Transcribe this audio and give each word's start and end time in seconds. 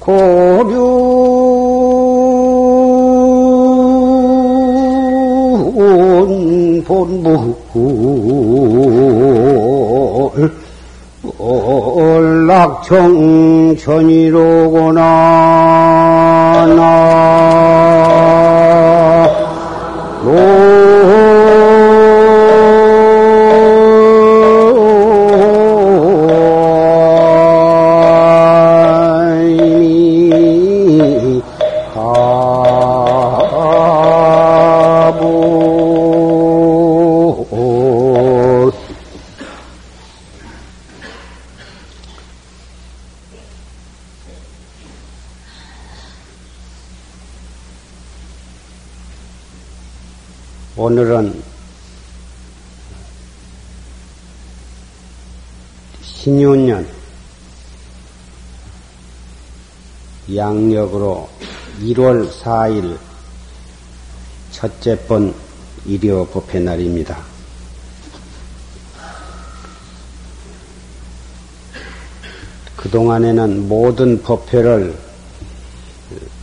고륜 0.00 0.83
올락청천이로구나 12.84 13.74
나 14.92 15.83
1월 61.94 62.28
4일 62.28 62.98
첫째 64.50 64.98
번 65.06 65.32
일요 65.86 66.26
법회 66.26 66.58
날입니다. 66.58 67.18
그동안에는 72.76 73.68
모든 73.68 74.20
법회를 74.22 74.94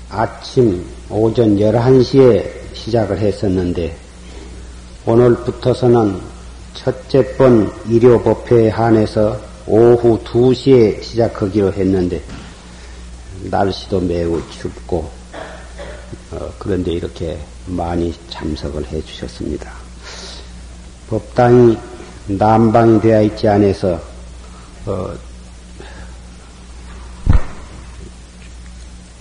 아침, 0.10 0.86
오전 1.10 1.58
11시에 1.58 2.74
시작을 2.74 3.20
했었는데, 3.20 3.96
오늘부터서는 5.06 6.20
첫째 6.74 7.36
번 7.36 7.72
일요 7.88 8.22
법회에 8.22 8.70
한해서 8.70 9.40
오후 9.68 10.20
2시에 10.24 11.04
시작하기로 11.04 11.74
했는데, 11.74 12.22
날씨도 13.44 14.02
매우 14.02 14.42
춥고, 14.50 14.98
어, 14.98 15.21
그런데 16.62 16.92
이렇게 16.92 17.44
많이 17.66 18.14
참석을 18.30 18.86
해 18.86 19.02
주셨습니다. 19.02 19.74
법당이 21.10 21.76
난방이 22.28 23.02
되어 23.02 23.24
있지 23.24 23.48
않아서, 23.48 24.00
어, 24.86 25.12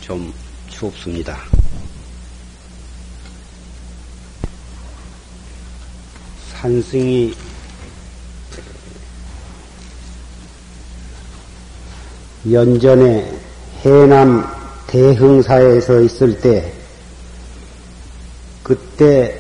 좀 0.03 0.31
춥습니다. 0.69 1.39
산승이 6.53 7.35
연전에 12.53 13.41
해남 13.83 14.47
대흥사에서 14.89 16.01
있을 16.03 16.39
때 16.39 16.80
그때 18.71 19.37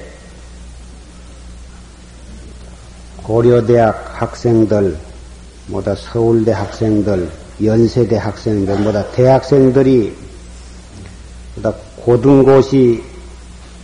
고려대학 3.23 4.21
학생들, 4.21 4.99
뭐다 5.69 5.95
서울대 5.95 6.51
학생들, 6.51 7.31
연세대 7.63 8.17
학생들, 8.17 8.81
뭐다 8.81 9.13
대학생들이 9.13 10.17
뭐다 11.55 11.79
고등고시 11.99 13.05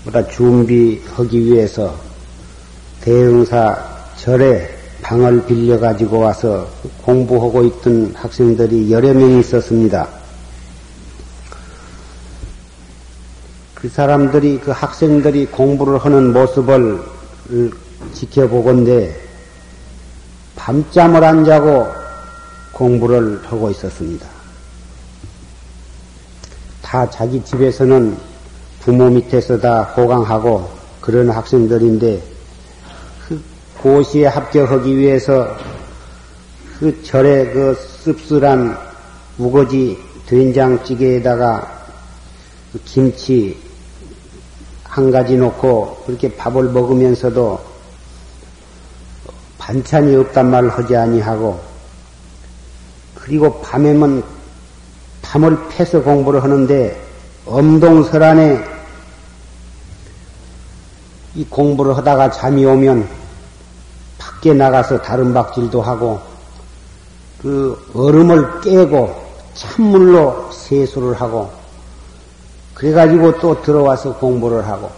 뭐다 0.03 0.27
준비하기 0.27 1.45
위해서 1.45 1.95
대흥사 3.03 3.85
절에 4.17 4.69
방을 5.01 5.47
빌려 5.47 5.79
가지고 5.79 6.19
와서 6.19 6.69
공부하고 7.05 7.63
있던 7.67 8.15
학생들이 8.17 8.91
여러 8.91 9.15
명 9.15 9.39
있었습니다. 9.39 10.16
그 13.87 13.93
사람들이 13.93 14.59
그 14.59 14.73
학생들이 14.73 15.47
공부를 15.47 15.99
하는 15.99 16.33
모습을 16.33 17.01
지켜보건대 18.15 19.15
밤잠을 20.57 21.23
안 21.23 21.45
자고 21.45 21.87
공부를 22.73 23.43
하고 23.45 23.71
있었습니다. 23.71 24.27
다 26.83 27.09
자기 27.09 27.41
집에서는 27.45 28.17
부모 28.81 29.09
밑에서 29.09 29.61
다 29.61 29.83
호강하고 29.83 30.69
그런 31.01 31.31
학생들인데 31.31 32.21
그 33.29 33.41
고시에 33.79 34.27
합격하기 34.27 34.99
위해서 34.99 35.57
그 36.81 37.05
절에 37.05 37.53
그 37.53 37.79
씁쓸한 38.03 38.77
우거지 39.39 39.97
된장찌개에다가 40.27 41.85
그 42.73 42.81
김치 42.85 43.65
한 44.97 45.11
가지 45.11 45.37
놓고 45.37 46.05
그렇게 46.07 46.35
밥을 46.35 46.71
먹으면서도 46.71 47.61
반찬이 49.59 50.17
없단 50.17 50.51
말을 50.51 50.71
하지 50.71 50.97
아니하고 50.97 51.61
그리고 53.15 53.61
밤에면 53.61 54.25
밤을 55.21 55.69
패서 55.69 56.03
공부를 56.03 56.43
하는데 56.43 56.99
엄동설 57.45 58.23
안에 58.23 58.65
이 61.35 61.45
공부를 61.45 61.95
하다가 61.99 62.31
잠이 62.31 62.65
오면 62.65 63.07
밖에 64.17 64.55
나가서 64.55 65.03
다른 65.03 65.35
박질도 65.35 65.83
하고 65.83 66.23
그 67.43 67.79
얼음을 67.93 68.63
깨고 68.63 69.15
찬물로 69.53 70.53
세수를 70.53 71.21
하고 71.21 71.56
그래가지고 72.77 73.41
또 73.41 73.63
들어와서 73.63 74.15
공부를 74.19 74.69
하고 74.69 74.91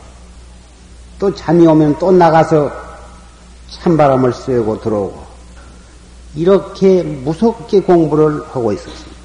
또 1.21 1.33
잠이 1.33 1.65
오면 1.65 1.99
또 2.01 2.11
나가서 2.11 2.71
찬바람을 3.71 4.33
쐬고 4.33 4.81
들어오고 4.81 5.27
이렇게 6.35 7.03
무섭게 7.05 7.83
공부를 7.83 8.43
하고 8.49 8.73
있었습니다. 8.73 9.19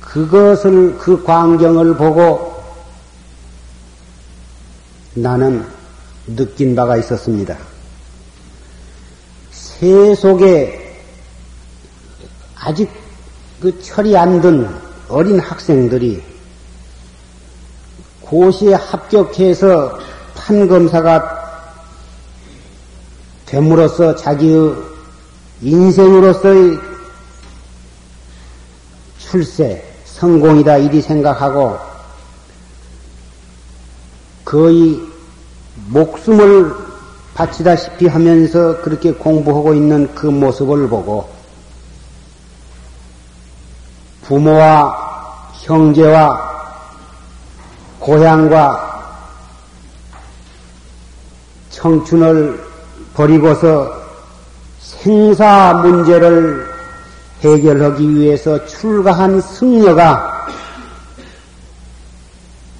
그것을 0.00 0.98
그 0.98 1.22
광경을 1.24 1.96
보고 1.96 2.62
나는 5.14 5.66
느낀 6.26 6.76
바가 6.76 6.98
있었습니다. 6.98 7.56
새 9.50 10.14
속에 10.14 11.02
아직 12.54 12.90
그 13.60 13.82
철이 13.82 14.14
안 14.16 14.42
든 14.42 14.88
어린 15.08 15.40
학생들이 15.40 16.22
고시에 18.28 18.74
합격해서 18.74 19.98
판검사가 20.34 21.38
됨으로써 23.46 24.14
자기의 24.14 24.74
인생으로서의 25.62 26.78
출세, 29.18 29.82
성공이다 30.04 30.76
이리 30.78 31.00
생각하고 31.00 31.78
거의 34.44 35.00
목숨을 35.88 36.74
바치다시피 37.34 38.08
하면서 38.08 38.80
그렇게 38.82 39.12
공부하고 39.12 39.74
있는 39.74 40.14
그 40.14 40.26
모습을 40.26 40.88
보고 40.88 41.28
부모와 44.22 45.52
형제와 45.62 46.47
고향과 48.08 49.28
청춘을 51.68 52.66
버리고서 53.12 54.02
생사 54.80 55.74
문제를 55.74 56.66
해결하기 57.42 58.14
위해서 58.14 58.64
출가한 58.64 59.42
승려가 59.42 60.46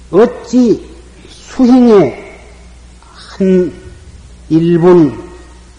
어찌 0.09 0.89
수행에 1.29 2.39
한 3.13 3.71
1분 4.49 5.15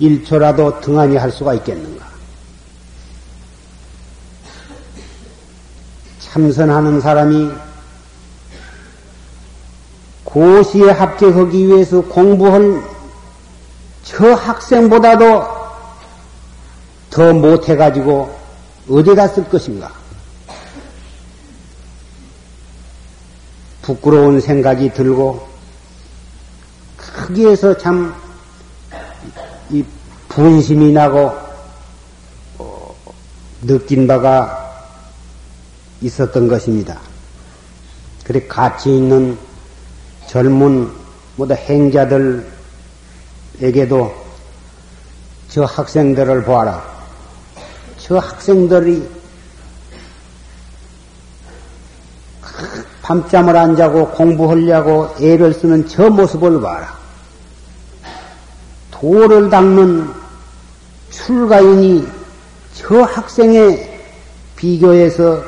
1초라도 0.00 0.80
등한히 0.80 1.16
할 1.16 1.32
수가 1.32 1.54
있겠는가? 1.54 2.06
참선하는 6.20 7.00
사람이 7.00 7.69
고시에 10.32 10.90
합격하기 10.90 11.66
위해서 11.66 12.00
공부할 12.02 12.82
저 14.04 14.32
학생보다도 14.32 15.44
더 17.10 17.32
못해가지고 17.32 18.38
어디다 18.88 19.28
쓸 19.28 19.48
것인가? 19.48 19.92
부끄러운 23.82 24.40
생각이 24.40 24.92
들고 24.92 25.48
크기에서 26.96 27.76
참 27.76 28.30
이 29.70 29.84
분심이 30.28 30.92
나고 30.92 31.32
어, 32.58 32.94
느낀 33.62 34.06
바가 34.06 34.56
있었던 36.00 36.48
것입니다. 36.48 36.98
그래 38.24 38.46
가치 38.48 38.96
있는 38.96 39.38
젊은 40.30 40.88
모두 41.34 41.54
행자들에게도 41.54 42.44
저 45.48 45.64
학생들을 45.64 46.44
보아라. 46.44 46.80
저 47.98 48.18
학생들이 48.18 49.08
밤잠을 53.02 53.56
안 53.56 53.74
자고 53.74 54.08
공부하려고 54.10 55.12
애를 55.20 55.52
쓰는 55.52 55.88
저 55.88 56.08
모습을 56.08 56.60
봐라. 56.60 56.96
도를 58.92 59.50
닦는 59.50 60.12
출가인이 61.10 62.06
저 62.74 63.02
학생의 63.02 64.00
비교해서 64.54 65.42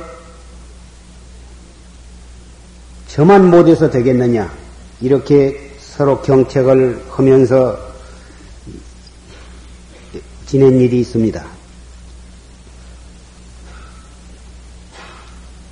저만 3.06 3.48
못해서 3.48 3.88
되겠느냐. 3.88 4.61
이렇게 5.02 5.72
서로 5.80 6.22
경책을 6.22 7.06
하면서 7.10 7.76
지낸 10.46 10.80
일이 10.80 11.00
있습니다. 11.00 11.44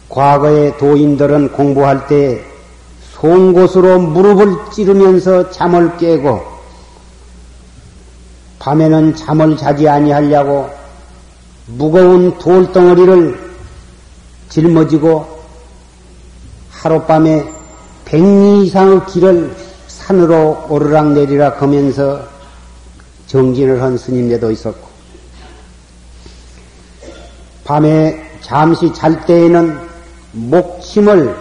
과거의 0.08 0.76
도인들은 0.78 1.52
공부할 1.52 2.08
때 2.08 2.44
송곳으로 3.12 4.00
무릎을 4.00 4.72
찌르면서 4.72 5.52
잠을 5.52 5.96
깨고 5.96 6.42
밤에는 8.58 9.14
잠을 9.14 9.56
자지 9.56 9.88
아니하려고 9.88 10.70
무거운 11.66 12.36
돌덩어리를 12.38 13.50
짊어지고 14.48 15.40
하룻밤에 16.70 17.59
백리 18.10 18.66
이상의 18.66 19.06
길을 19.06 19.54
산으로 19.86 20.66
오르락 20.68 21.12
내리락 21.12 21.62
하면서 21.62 22.20
정진을 23.28 23.80
한 23.80 23.96
스님네도 23.96 24.50
있었고 24.50 24.88
밤에 27.62 28.20
잠시 28.40 28.92
잘 28.92 29.24
때에는 29.26 29.78
목침을 30.32 31.36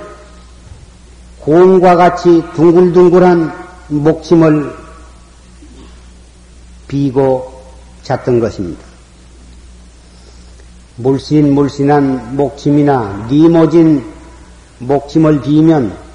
고음과 1.40 1.96
같이 1.96 2.44
둥글둥글한 2.54 3.52
목침을 3.88 4.72
비고 6.88 7.64
잤던 8.04 8.40
것입니다. 8.40 8.84
물씬 10.98 11.56
물씬한 11.56 12.36
목침이나 12.36 13.28
니모진 13.32 14.06
목침을 14.78 15.42
비면 15.42 16.09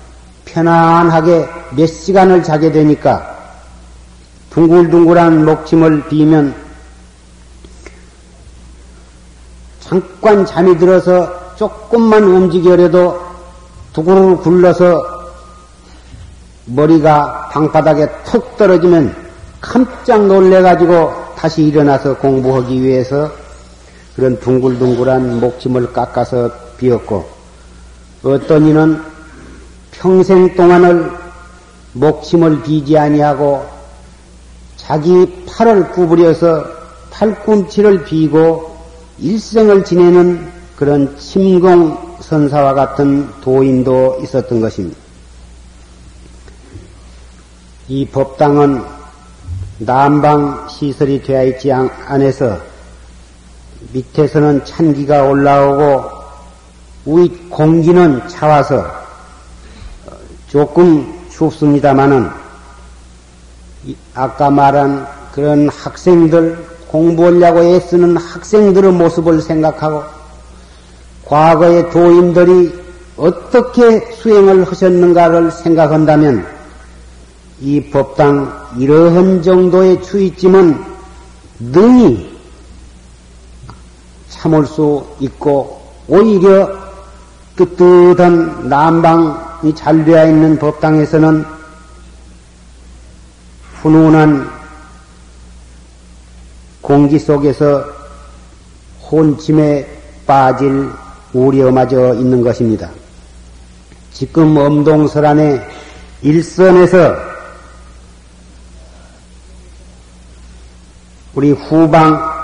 편안하게 0.54 1.48
몇 1.76 1.86
시간을 1.86 2.44
자게 2.44 2.70
되니까 2.70 3.34
둥글둥글한 4.50 5.44
목침을 5.44 6.08
비면 6.08 6.54
잠깐 9.80 10.46
잠이 10.46 10.78
들어서 10.78 11.56
조금만 11.56 12.22
움직여려도 12.22 13.20
두구르 13.92 14.36
굴러서 14.38 15.02
머리가 16.66 17.48
방바닥에 17.52 18.08
툭 18.24 18.56
떨어지면 18.56 19.14
깜짝 19.60 20.26
놀래가지고 20.26 21.34
다시 21.36 21.64
일어나서 21.64 22.16
공부하기 22.16 22.80
위해서 22.80 23.30
그런 24.14 24.38
둥글둥글한 24.38 25.40
목침을 25.40 25.92
깎아서 25.92 26.50
비었고 26.78 27.28
어떤 28.22 28.66
이는 28.66 29.13
평생 29.98 30.54
동안을 30.54 31.10
목침을 31.92 32.62
비지 32.62 32.98
아니하고 32.98 33.64
자기 34.76 35.44
팔을 35.46 35.90
구부려서 35.92 36.64
팔꿈치를 37.10 38.04
비고 38.04 38.76
일생을 39.18 39.84
지내는 39.84 40.52
그런 40.76 41.16
침공 41.18 42.16
선사와 42.20 42.74
같은 42.74 43.28
도인도 43.40 44.18
있었던 44.22 44.60
것입니다. 44.60 44.98
이 47.86 48.06
법당은 48.06 48.82
난방 49.78 50.68
시설이 50.68 51.22
되어 51.22 51.44
있지 51.46 51.70
않아서 51.72 52.58
밑에서는 53.92 54.64
찬기가 54.64 55.24
올라오고 55.24 56.10
위 57.06 57.28
공기는 57.50 58.26
차와서 58.28 59.03
조금 60.54 61.12
춥습니다마는 61.30 62.30
아까 64.14 64.50
말한 64.50 65.04
그런 65.32 65.68
학생들 65.68 66.64
공부하려고 66.86 67.60
애쓰는 67.60 68.16
학생들의 68.16 68.92
모습을 68.92 69.42
생각하고 69.42 70.04
과거의 71.24 71.90
도인들이 71.90 72.72
어떻게 73.16 74.12
수행을 74.12 74.62
하셨는가를 74.70 75.50
생각한다면 75.50 76.46
이 77.60 77.90
법당 77.90 78.68
이러한 78.78 79.42
정도의 79.42 80.04
추이쯤은 80.04 80.84
능히 81.58 82.32
참을 84.28 84.66
수 84.66 85.04
있고 85.18 85.82
오히려 86.06 86.70
뜨뜻한 87.56 88.68
난방 88.68 89.43
이잘 89.64 90.04
되어 90.04 90.26
있는 90.26 90.58
법당에서는 90.58 91.44
훈훈한 93.80 94.50
공기 96.82 97.18
속에서 97.18 97.84
혼침에 99.10 99.86
빠질 100.26 100.90
우려마저 101.32 102.14
있는 102.14 102.42
것입니다. 102.42 102.90
지금 104.12 104.56
엄동설안의 104.56 105.60
일선에서 106.22 107.16
우리 111.34 111.50
후방 111.52 112.34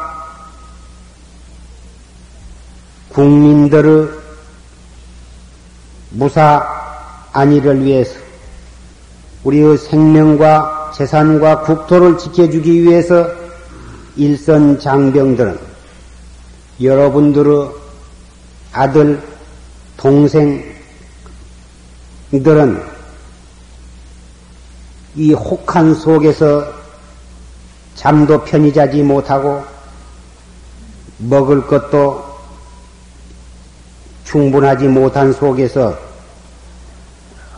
국민들의 3.11 4.09
무사 6.11 6.80
안위를 7.33 7.85
위해서 7.85 8.19
우리의 9.45 9.79
생명과 9.79 10.93
재산과 10.95 11.61
국토를 11.61 12.19
지켜주기 12.19 12.83
위해서 12.83 13.29
일선 14.17 14.79
장병들은 14.79 15.59
여러분들의 16.83 17.71
아들, 18.73 19.23
동생들은 19.97 20.73
이 25.17 25.33
혹한 25.33 25.95
속에서 25.95 26.73
잠도 27.95 28.43
편히 28.45 28.73
자지 28.73 29.03
못하고 29.03 29.63
먹을 31.19 31.67
것도 31.67 32.25
충분하지 34.25 34.89
못한 34.89 35.33
속에서 35.33 36.10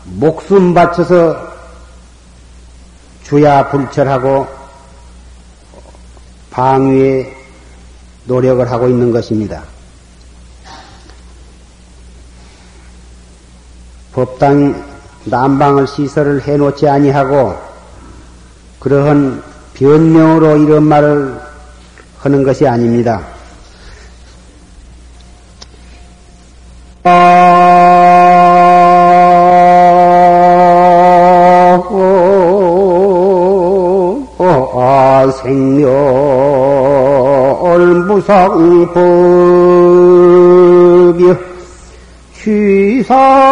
목숨 0.05 0.73
바쳐서 0.73 1.53
주야 3.23 3.69
불철하고 3.69 4.47
방위에 6.51 7.35
노력을 8.25 8.69
하고 8.71 8.87
있는 8.87 9.11
것입니다. 9.11 9.63
법당 14.13 14.93
난방을 15.25 15.87
시설을 15.87 16.43
해놓지 16.43 16.87
아니하고 16.87 17.57
그러한 18.79 19.43
변명으로 19.73 20.57
이런 20.57 20.83
말을 20.83 21.41
하는 22.19 22.43
것이 22.43 22.67
아닙니다. 22.67 23.25
아, 27.03 27.52
생멸 35.43 35.83
무상법이여 38.07 38.93
희산 42.33 43.42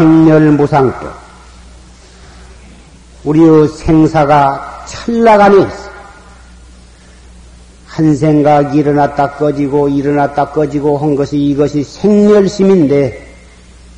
생멸무상법. 0.00 1.12
우리의 3.24 3.68
생사가 3.68 4.86
있어. 4.86 5.90
한 7.86 8.16
생각 8.16 8.74
일어났다 8.74 9.32
꺼지고 9.32 9.90
일어났다 9.90 10.52
꺼지고 10.52 10.96
한 10.96 11.14
것이 11.14 11.36
이것이 11.36 11.84
생멸심인데 11.84 13.26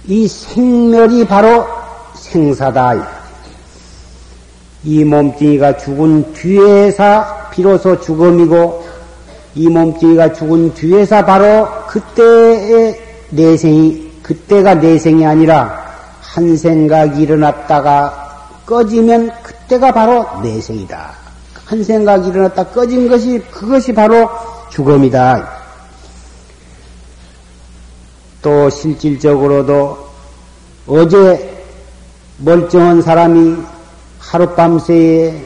이 0.08 0.26
생멸이 0.26 1.24
바로 1.26 1.68
생사다. 2.16 2.94
이 4.82 5.04
몸뚱이가 5.04 5.76
죽은 5.76 6.32
뒤에서 6.32 7.24
비로소 7.52 8.00
죽음이고 8.00 8.84
이 9.54 9.68
몸뚱이가 9.68 10.32
죽은 10.32 10.74
뒤에서 10.74 11.24
바로 11.24 11.68
그때의 11.86 13.00
내생이 13.30 14.10
그때가 14.24 14.74
내생이 14.74 15.24
아니라 15.24 15.81
한 16.32 16.56
생각 16.56 17.20
일어났다가 17.20 18.48
꺼지면 18.64 19.30
그때가 19.42 19.92
바로 19.92 20.26
내생이다. 20.42 21.12
한 21.66 21.84
생각 21.84 22.26
일어났다 22.26 22.68
꺼진 22.68 23.06
것이 23.06 23.38
그것이 23.50 23.92
바로 23.92 24.30
죽음이다. 24.70 25.46
또 28.40 28.70
실질적으로도 28.70 30.08
어제 30.86 31.54
멀쩡한 32.38 33.02
사람이 33.02 33.58
하룻밤 34.18 34.78
새에 34.78 35.44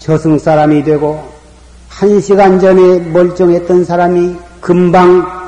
저승 0.00 0.40
사람이 0.40 0.82
되고 0.82 1.32
한 1.88 2.20
시간 2.20 2.58
전에 2.58 2.98
멀쩡했던 2.98 3.84
사람이 3.84 4.36
금방 4.60 5.43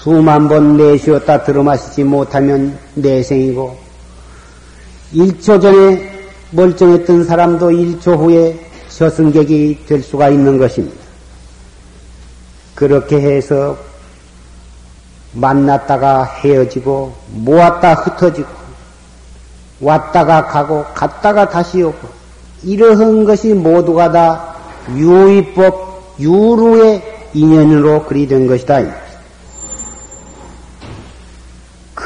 수만 0.00 0.46
번 0.46 0.76
내쉬었다 0.76 1.42
들어마시지 1.42 2.04
못하면 2.04 2.78
내생이고 2.94 3.76
1초 5.12 5.60
전에 5.60 6.20
멀쩡했던 6.52 7.24
사람도 7.24 7.70
1초 7.70 8.16
후에 8.16 8.64
저승객이 8.90 9.86
될 9.88 10.00
수가 10.00 10.28
있는 10.28 10.56
것입니다. 10.56 10.96
그렇게 12.76 13.20
해서 13.20 13.76
만났다가 15.32 16.22
헤어지고 16.22 17.12
모았다 17.32 17.94
흩어지고 17.94 18.48
왔다가 19.80 20.46
가고 20.46 20.84
갔다가 20.94 21.48
다시 21.48 21.82
오고 21.82 22.08
이러한 22.62 23.24
것이 23.24 23.52
모두가 23.52 24.12
다 24.12 24.54
유의법 24.94 26.14
유루의 26.20 27.02
인연으로 27.34 28.04
그리 28.04 28.28
된 28.28 28.46
것이다. 28.46 29.07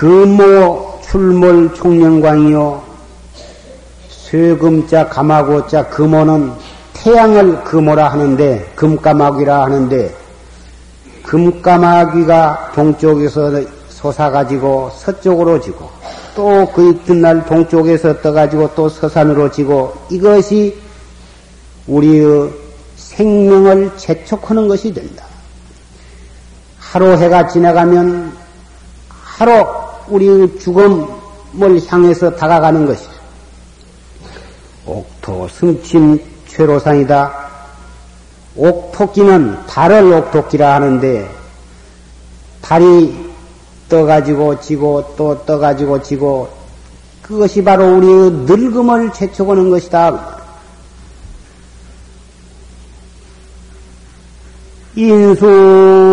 금모 0.03 0.99
출몰 1.01 1.75
총령광이요. 1.75 2.83
쇠금자 4.11 5.09
감하고자 5.09 5.91
금호는 5.91 6.51
태양을 6.93 7.63
금호라 7.63 8.09
하는데 8.09 8.73
금까마귀라 8.75 9.63
하는데 9.63 10.13
금까마귀가 11.23 12.73
동쪽에서 12.75 13.63
솟아가지고 13.91 14.91
서쪽으로 14.97 15.61
지고 15.61 15.89
또 16.35 16.67
그 16.75 16.91
이튿날 16.91 17.47
동쪽에서 17.47 18.21
떠가지고 18.21 18.75
또 18.75 18.89
서산으로 18.89 19.53
지고 19.53 19.95
이것이 20.11 20.77
우리의 21.87 22.51
생명을 22.97 23.93
재촉하는 23.97 24.67
것이 24.67 24.93
된다. 24.93 25.25
하루 26.81 27.17
해가 27.17 27.47
지나가면 27.47 28.33
하루 29.09 29.82
우리 30.13 30.59
죽음을 30.59 31.87
향해서 31.89 32.37
다가가는 32.37 32.87
것이죠. 32.87 33.11
옥토 34.85 35.49
승침 35.49 36.21
최로상이다. 36.47 37.33
옥토끼는 38.55 39.67
달을 39.67 40.13
옥토끼라 40.13 40.75
하는데 40.75 41.31
달이 42.61 43.33
떠가지고 43.89 44.61
지고 44.61 45.15
또 45.17 45.45
떠가지고 45.47 46.03
지고 46.03 46.51
그것이 47.23 47.65
바로 47.65 47.97
우리의 47.97 48.31
늙음을 48.47 49.15
재촉하는 49.15 49.71
것이다. 49.71 50.43
인수 54.95 56.12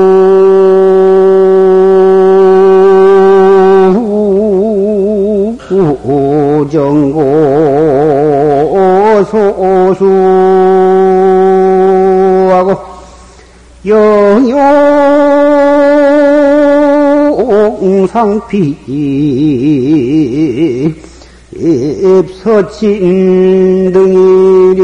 정고 6.72 7.24
소수하고 12.50 12.89
영용상피 17.86 18.75
입서친 22.72 23.91
등이 23.91 24.78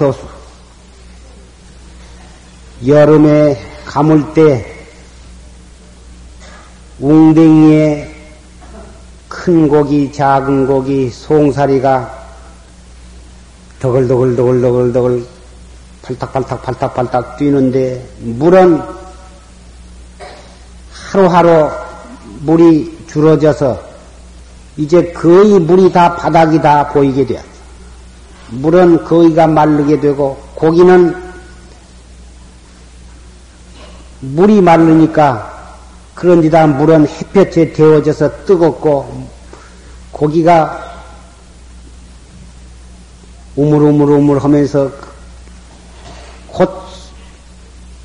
정고서수 0.00 0.26
여름에 2.86 3.60
가물 3.84 4.32
때 4.32 4.64
웅댕이에 6.98 8.08
큰 9.28 9.68
고기, 9.68 10.10
작은 10.10 10.66
고기, 10.66 11.10
송사리가 11.10 12.18
더글더글더글더글더글 13.80 15.26
팔딱팔딱 16.02 16.62
팔딱팔딱 16.62 17.36
뛰는데 17.36 18.06
물은 18.20 18.82
하루하루 20.92 21.70
물이 22.40 23.04
줄어져서 23.06 23.80
이제 24.76 25.12
거의 25.12 25.58
물이 25.58 25.92
다 25.92 26.14
바닥이 26.16 26.60
다 26.60 26.88
보이게 26.88 27.26
되었다. 27.26 27.49
물은 28.50 29.04
거의가 29.04 29.46
마르게 29.46 30.00
되고 30.00 30.36
고기는 30.54 31.14
물이 34.20 34.60
마르니까 34.60 35.50
그런지다 36.14 36.66
물은 36.66 37.06
햇볕에 37.08 37.72
데워져서 37.72 38.44
뜨겁고 38.44 39.26
고기가 40.12 40.90
우물우물우물 43.56 44.38
하면서 44.38 44.90
곧 46.48 46.70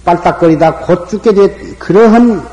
빨딱거리다 0.06 0.78
곧 0.78 1.10
죽게 1.10 1.34
된 1.34 1.76
그러한 1.80 2.48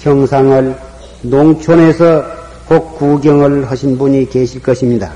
형상을 0.00 0.78
농촌에서 1.22 2.24
꼭 2.66 2.98
구경을 2.98 3.70
하신 3.70 3.98
분이 3.98 4.28
계실 4.30 4.62
것입니다. 4.62 5.12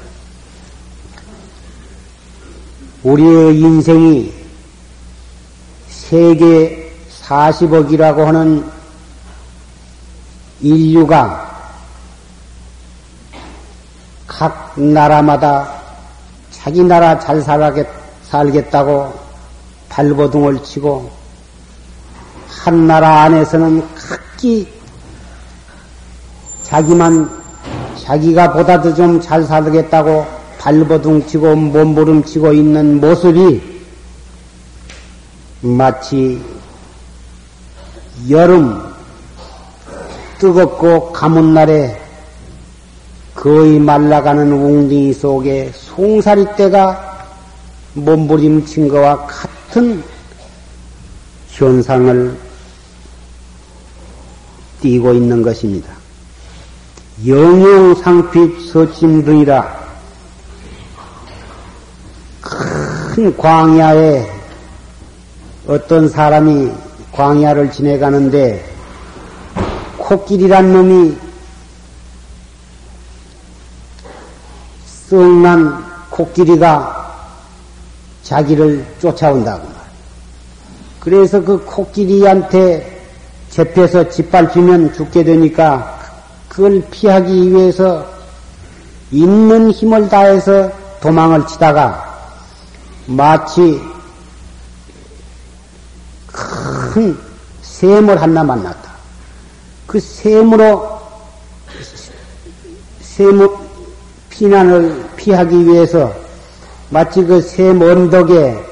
우리의 3.05 3.61
인생이 3.61 4.33
세계 5.89 6.91
40억이라고 7.23 8.25
하는 8.25 8.65
인류가 10.63 11.45
각 14.27 14.73
나라마다 14.81 15.71
자기 16.51 16.83
나라 16.83 17.19
잘 17.19 17.43
살겠, 17.43 17.87
살겠다고 18.23 19.13
발버둥을 19.91 20.63
치고 20.63 21.11
한 22.49 22.87
나라 22.87 23.23
안에서는 23.25 23.87
각기 23.95 24.67
자기만 26.63 27.31
자기가 28.03 28.53
보다도 28.55 28.95
좀 28.95 29.21
잘 29.21 29.43
살겠다고 29.45 30.34
발버둥치고 30.65 31.57
몸부림치고 31.57 32.55
있는 32.55 32.99
모습이 32.99 33.61
마치 35.61 36.43
여름 38.31 38.83
뜨겁고 40.39 41.13
가문 41.13 41.53
날에 41.53 42.01
거의 43.35 43.79
말라가는 43.79 44.51
웅덩이 44.53 45.13
속에 45.13 45.71
송사리떼가 45.75 47.29
몸부림친 47.93 48.89
것과 48.89 49.27
같은 49.27 50.03
현상을 51.51 52.39
띠고 54.81 55.13
있는 55.13 55.43
것입니다. 55.43 55.93
영영상핍 57.27 58.61
서침 58.73 59.25
등이라 59.27 59.84
큰 63.15 63.37
광야에 63.37 64.29
어떤 65.69 66.09
사람이 66.09 66.73
광야를 67.13 67.71
지내가는데 67.71 68.69
코끼리란 69.99 70.73
놈이 70.73 71.17
썩난 75.09 75.85
코끼리가 76.11 77.31
자기를 78.25 78.85
쫓아온다고 79.01 79.63
말. 79.63 79.75
그래서 80.99 81.41
그 81.41 81.65
코끼리한테 81.65 83.01
잡혀서 83.51 84.09
짓밟히면 84.09 84.93
죽게 84.93 85.23
되니까 85.23 86.01
그걸 86.49 86.83
피하기 86.91 87.53
위해서 87.53 88.05
있는 89.13 89.71
힘을 89.71 90.09
다해서 90.09 90.73
도망을 91.01 91.47
치다가 91.47 92.14
마치 93.07 93.81
큰 96.27 97.19
샘을 97.63 98.21
하나 98.21 98.43
만났다. 98.43 98.93
그 99.87 100.01
샘으로 100.01 101.01
샘 103.01 103.49
피난을 104.31 105.11
피하기 105.17 105.67
위해서 105.67 106.13
마치 106.91 107.25
그 107.25 107.41
샘 107.41 107.81
언덕에 107.81 108.65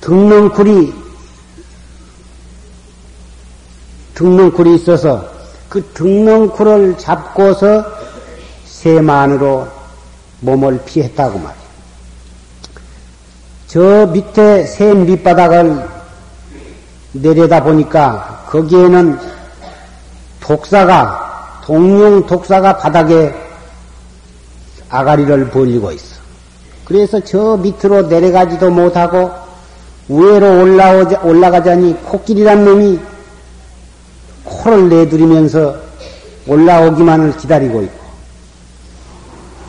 등렁굴이 0.00 0.94
등렁굴이 4.14 4.76
있어서 4.76 5.28
그 5.68 5.82
등렁굴을 5.92 6.96
잡고서 6.98 7.84
샘 8.64 9.10
안으로 9.10 9.68
몸을 10.40 10.82
피했다고 10.84 11.38
말이야. 11.38 11.65
저 13.66 14.06
밑에 14.06 14.64
새 14.64 14.94
밑바닥을 14.94 15.88
내려다 17.12 17.62
보니까 17.62 18.44
거기에는 18.48 19.18
독사가, 20.40 21.60
동룡 21.64 22.26
독사가 22.26 22.76
바닥에 22.76 23.34
아가리를 24.88 25.50
벌리고 25.50 25.90
있어. 25.90 26.16
그래서 26.84 27.18
저 27.20 27.56
밑으로 27.56 28.02
내려가지도 28.02 28.70
못하고 28.70 29.32
위로 30.08 30.62
올라오자, 30.62 31.22
올라가자니 31.22 32.04
코끼리란 32.04 32.64
놈이 32.64 33.00
코를 34.44 34.88
내두리면서 34.88 35.74
올라오기만을 36.46 37.36
기다리고 37.38 37.82
있고. 37.82 38.06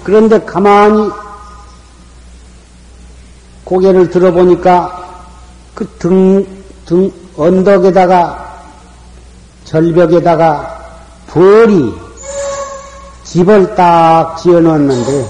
그런데 0.04 0.40
가만히 0.46 1.10
고개를 3.68 4.10
들어보니까 4.10 5.26
그 5.76 5.86
등, 6.00 6.46
등, 6.86 7.12
언덕에다가 7.36 8.64
절벽에다가 9.66 10.86
벌이 11.28 11.94
집을 13.26 13.76
딱 13.76 14.38
지어 14.38 14.62
놓았는데 14.62 15.28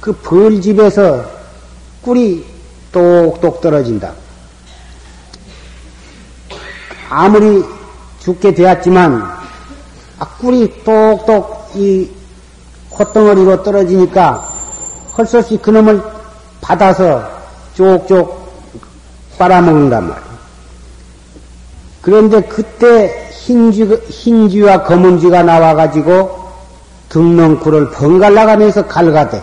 그 0.00 0.12
벌집에서 0.12 1.24
꿀이 2.02 2.44
똑똑 2.92 3.62
떨어진다. 3.62 4.12
아무리 7.08 7.64
죽게 8.20 8.52
되었지만 8.52 9.22
아, 10.18 10.28
꿀이 10.38 10.84
똑똑 10.84 11.70
이 11.74 12.10
콧덩어리로 12.90 13.62
떨어지니까 13.62 14.52
헐수 15.16 15.38
없이 15.38 15.56
그놈을 15.56 16.02
받아서 16.60 17.31
쪽쪽 17.74 18.42
빨아먹는단 19.38 20.08
말이에요. 20.08 20.32
그런데 22.00 22.42
그때 22.42 23.30
흰쥐, 23.30 23.84
흰쥐와 24.08 24.82
검은쥐가 24.84 25.42
나와가지고 25.42 26.42
등렁쿨을 27.08 27.90
번갈아가면서 27.90 28.86
갈가대. 28.86 29.42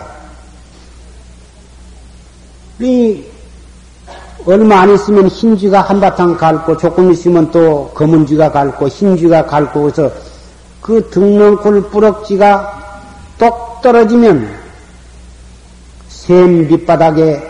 이 2.80 3.24
얼마 4.46 4.80
안 4.80 4.94
있으면 4.94 5.28
흰쥐가 5.28 5.82
한바탕 5.82 6.36
갈고 6.36 6.76
조금 6.76 7.10
있으면 7.12 7.50
또 7.50 7.90
검은쥐가 7.94 8.52
갈고 8.52 8.88
흰쥐가 8.88 9.46
갈고 9.46 9.82
그래서 9.82 10.10
그 10.80 11.10
등렁굴 11.10 11.90
뿌럭지가 11.90 12.80
똑 13.38 13.82
떨어지면 13.82 14.50
샘 16.08 16.68
밑바닥에 16.68 17.49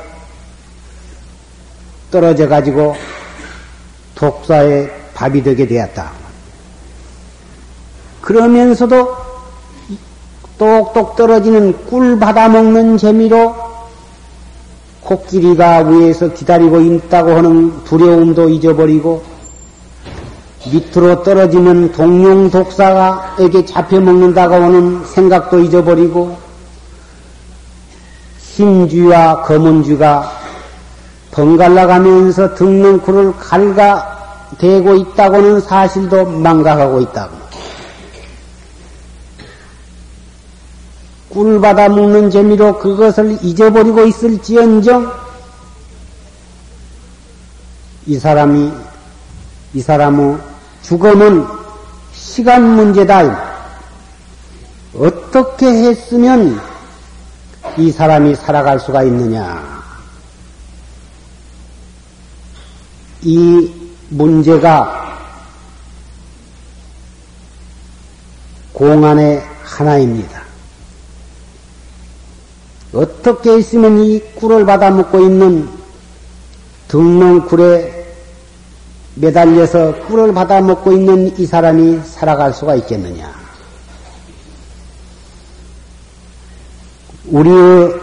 떨어져 2.11 2.49
가지고 2.49 2.97
독사의 4.15 4.91
밥이 5.15 5.43
되게 5.43 5.67
되었다. 5.67 6.13
그러면서도 8.21 9.17
똑똑 10.59 11.17
떨어지는 11.17 11.87
꿀 11.87 12.19
받아 12.19 12.49
먹는 12.49 12.99
재미로 12.99 13.55
코끼리가 15.03 15.79
위에서 15.79 16.33
기다리고 16.35 16.81
있다고 16.81 17.33
하는 17.33 17.85
두려움도 17.85 18.51
잊어버리고 18.51 19.23
밑으로 20.71 21.23
떨어지면 21.23 21.93
동룡 21.93 22.51
독사가에게 22.51 23.65
잡혀 23.65 24.01
먹는다고 24.01 24.55
하는 24.55 25.05
생각도 25.07 25.61
잊어버리고 25.61 26.37
흰쥐와 28.39 29.43
검은쥐가 29.43 30.40
번갈아 31.31 31.87
가면서 31.87 32.55
등능쿨을 32.55 33.37
갈가 33.37 34.19
대고 34.59 34.97
있다고는 34.97 35.61
사실도 35.61 36.25
망각하고 36.27 37.01
있다고. 37.01 37.41
꿀 41.31 41.61
받아 41.61 41.89
먹는 41.89 42.31
재미로 42.31 42.79
그것을 42.79 43.39
잊어버리고 43.43 44.05
있을지언정 44.07 45.13
이 48.07 48.19
사람이 48.19 48.73
이 49.75 49.81
사람의 49.81 50.39
죽음은 50.83 51.47
시간 52.13 52.75
문제다. 52.75 53.51
어떻게 54.99 55.67
했으면 55.67 56.61
이 57.77 57.93
사람이 57.93 58.35
살아갈 58.35 58.81
수가 58.81 59.05
있느냐? 59.05 59.80
이 63.23 63.71
문제가 64.09 65.01
공안의 68.73 69.45
하나입니다. 69.63 70.43
어떻게 72.95 73.59
있으면 73.59 73.99
이 74.05 74.21
꿀을 74.35 74.65
받아 74.65 74.91
먹고 74.91 75.21
있는 75.21 75.69
등롱굴에 76.89 78.01
매달려서 79.17 80.07
꿀을 80.07 80.33
받아 80.33 80.61
먹고 80.61 80.93
있는 80.93 81.39
이 81.39 81.47
사람이 81.47 82.01
살아갈 82.05 82.55
수가 82.55 82.75
있겠느냐? 82.77 83.33
우리의 87.27 88.01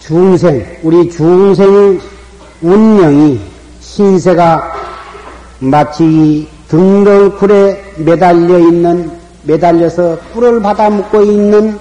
중생, 0.00 0.80
우리 0.82 1.08
중생의 1.08 2.00
운명이 2.62 3.49
신세가 4.00 4.72
마치 5.58 6.48
등덩굴에 6.68 7.96
매달려 7.98 8.58
있는, 8.58 9.12
매달려서 9.42 10.18
꿀을 10.32 10.62
받아 10.62 10.88
먹고 10.88 11.20
있는 11.20 11.78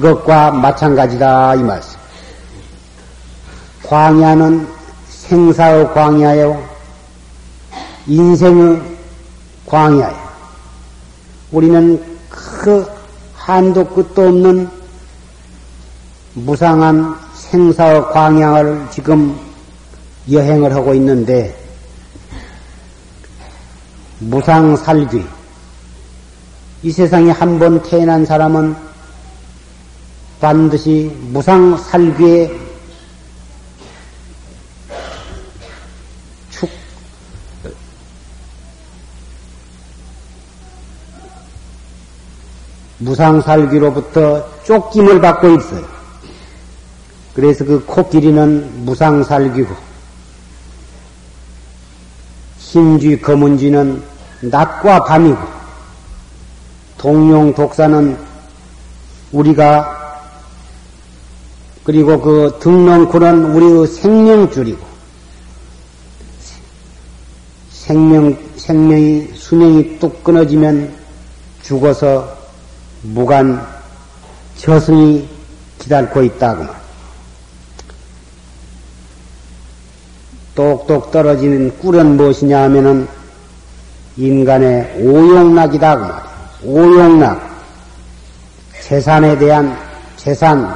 것과 0.00 0.52
마찬가지다, 0.52 1.56
이 1.56 1.62
말씀. 1.62 1.98
광야는 3.82 4.66
생사의 5.10 5.92
광야요, 5.92 6.66
인생의 8.06 8.80
광야요. 9.66 10.16
우리는 11.52 12.02
그 12.30 12.86
한도 13.34 13.84
끝도 13.84 14.28
없는 14.28 14.70
무상한 16.32 17.18
생사의 17.34 18.10
광야를 18.12 18.86
지금 18.90 19.45
여행을 20.30 20.74
하고 20.74 20.94
있는데, 20.94 21.56
무상살귀. 24.18 25.24
이 26.82 26.90
세상에 26.92 27.30
한 27.30 27.58
번 27.58 27.82
태어난 27.82 28.24
사람은 28.24 28.76
반드시 30.40 31.10
무상살귀에 31.30 32.58
축, 36.50 36.70
무상살귀로부터 42.98 44.62
쫓김을 44.64 45.20
받고 45.20 45.50
있어요. 45.56 45.86
그래서 47.34 47.64
그 47.64 47.84
코끼리는 47.84 48.84
무상살귀고, 48.84 49.74
흰쥐, 52.66 53.20
검은쥐는 53.20 54.02
낮과 54.42 55.04
밤이고, 55.04 55.38
동룡 56.98 57.54
독사는 57.54 58.18
우리가 59.30 59.94
그리고 61.84 62.20
그 62.20 62.58
등렁쿨은 62.60 63.54
우리의 63.54 63.86
생명줄이고, 63.86 64.84
생명, 67.70 68.36
생명이, 68.56 69.30
수명이 69.36 69.98
뚝 70.00 70.24
끊어지면 70.24 70.92
죽어서 71.62 72.36
무간 73.02 73.64
저승이 74.56 75.28
기다리고 75.78 76.24
있다고 76.24 76.64
말. 76.64 76.85
똑똑 80.56 81.12
떨어지는 81.12 81.78
꿀은 81.78 82.16
무엇이냐 82.16 82.62
하면은 82.64 83.06
인간의 84.16 84.96
오용락이다 84.98 86.26
그. 86.62 86.68
오용락. 86.68 87.54
재산에 88.82 89.36
대한 89.36 89.76
재산, 90.16 90.74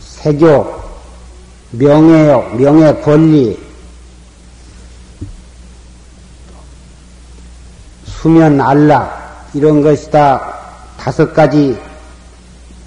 세교, 0.00 0.82
명예욕, 1.72 2.56
명예 2.56 2.94
권리, 3.02 3.58
수면 8.06 8.60
안락, 8.60 9.50
이런 9.54 9.82
것이 9.82 10.10
다 10.10 10.58
다섯 10.98 11.32
가지 11.34 11.78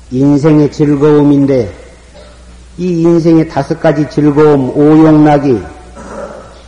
인생의 0.10 0.72
즐거움인데, 0.72 1.83
이 2.78 3.02
인생의 3.02 3.50
다섯 3.50 3.80
가지 3.80 4.10
즐거움, 4.10 4.76
오용락이, 4.76 5.62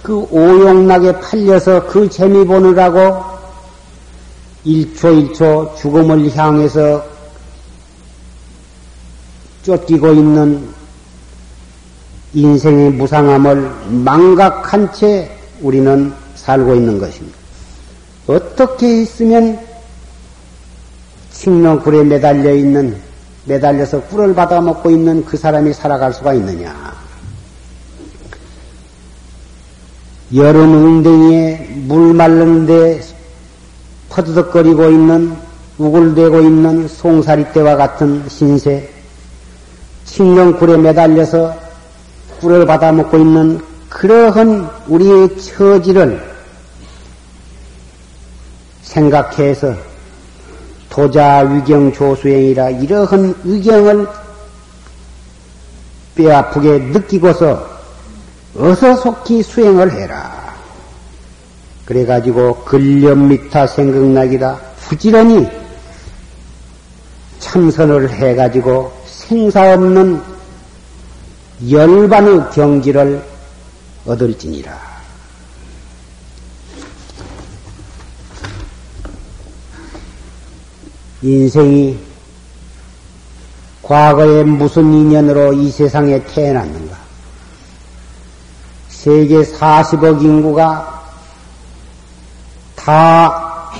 그 0.04 0.20
오용락에 0.30 1.20
팔려서 1.20 1.88
그 1.88 2.08
재미 2.10 2.46
보느라고 2.46 3.24
일초일초 4.64 5.76
죽음을 5.78 6.36
향해서 6.36 7.04
쫓기고 9.64 10.14
있는 10.14 10.68
인생의 12.34 12.92
무상함을 12.92 13.72
망각한 14.04 14.94
채 14.94 15.32
우리는 15.62 16.14
살고 16.36 16.76
있는 16.76 17.00
것입니다. 17.00 17.38
어떻게 18.28 19.02
했으면 19.02 19.60
칭렁굴에 21.32 22.04
매달려 22.04 22.54
있는, 22.54 23.02
매달려서 23.46 24.02
꿀을 24.04 24.34
받아 24.34 24.60
먹고 24.60 24.90
있는 24.90 25.24
그 25.26 25.38
사람이 25.38 25.74
살아갈 25.74 26.14
수가 26.14 26.34
있느냐? 26.34 26.96
여름 30.34 30.74
웅덩이에 30.74 31.70
물 31.86 32.14
마른데 32.14 33.02
퍼드덕거리고 34.10 34.90
있는, 34.90 35.36
우글대고 35.78 36.42
있는 36.42 36.88
송사리 36.88 37.52
때와 37.54 37.76
같은 37.76 38.28
신세, 38.28 38.90
칭령굴에 40.06 40.78
매달려서 40.78 41.56
꿀을 42.40 42.66
받아 42.66 42.92
먹고 42.92 43.18
있는 43.18 43.62
그러한 43.90 44.70
우리의 44.88 45.38
처지를 45.38 46.22
생각해서 48.82 49.76
도자 50.96 51.40
위경 51.40 51.92
조수행이라 51.92 52.70
이러한 52.70 53.36
위경을 53.44 54.08
뼈아프게 56.16 56.80
느끼고서 56.80 57.68
어서 58.58 58.96
속히 58.96 59.44
수행을 59.44 59.92
해라. 59.92 60.56
그래가지고 61.84 62.64
근렴미타 62.64 63.68
생각나기다 63.68 64.58
부지런히 64.88 65.50
참선을 67.40 68.10
해가지고 68.10 68.94
생사 69.06 69.74
없는 69.74 70.22
열반의 71.70 72.52
경지를 72.54 73.22
얻을지니라. 74.06 74.85
인생이 81.26 81.98
과거에 83.82 84.44
무슨 84.44 84.94
인연으로 84.94 85.54
이 85.54 85.72
세상에 85.72 86.24
태어났는가? 86.24 86.96
세계 88.90 89.42
40억 89.42 90.22
인구가 90.22 91.04
다 92.76 93.72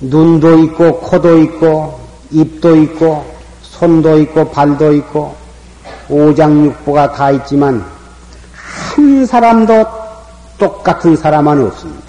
눈도 0.00 0.58
있고 0.64 1.00
코도 1.00 1.38
있고 1.44 2.00
입도 2.30 2.76
있고 2.76 3.24
손도 3.62 4.18
있고 4.20 4.50
발도 4.50 4.92
있고 4.92 5.34
오장육부가 6.10 7.12
다 7.12 7.30
있지만 7.30 7.82
한 8.52 9.24
사람도 9.24 9.86
똑같은 10.58 11.16
사람은 11.16 11.66
없습니다. 11.68 12.04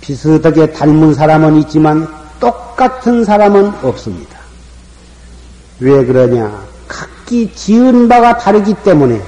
비슷하게 0.00 0.72
닮은 0.72 1.14
사람은 1.14 1.56
있지만 1.62 2.27
똑같은 2.40 3.24
사람은 3.24 3.72
없습니다. 3.82 4.38
왜 5.80 6.04
그러냐? 6.04 6.66
각기 6.86 7.54
지은 7.54 8.08
바가 8.08 8.38
다르기 8.38 8.74
때문에 8.74 9.22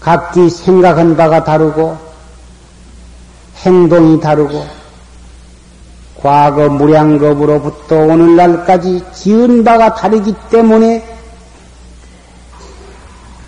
각기 0.00 0.50
생각한 0.50 1.16
바가 1.16 1.44
다르고 1.44 1.96
행동이 3.64 4.20
다르고 4.20 4.66
과거 6.20 6.68
무량겁으로부터 6.68 7.96
오늘날까지 7.96 9.04
지은 9.14 9.64
바가 9.64 9.94
다르기 9.94 10.34
때문에 10.50 11.14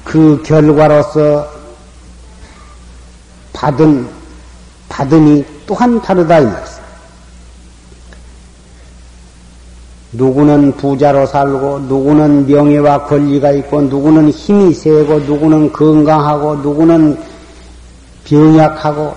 그 0.05 0.43
결과로서 0.45 1.49
받은 3.53 4.09
받음이 4.89 5.45
또한 5.67 6.01
다르다 6.01 6.41
이 6.41 6.45
말씀. 6.45 6.76
누구는 10.13 10.77
부자로 10.77 11.27
살고, 11.27 11.81
누구는 11.89 12.47
명예와 12.47 13.05
권리가 13.05 13.53
있고, 13.53 13.83
누구는 13.83 14.31
힘이 14.31 14.73
세고, 14.73 15.21
누구는 15.21 15.73
건강하고, 15.73 16.57
누구는 16.57 17.19
병약하고, 18.25 19.15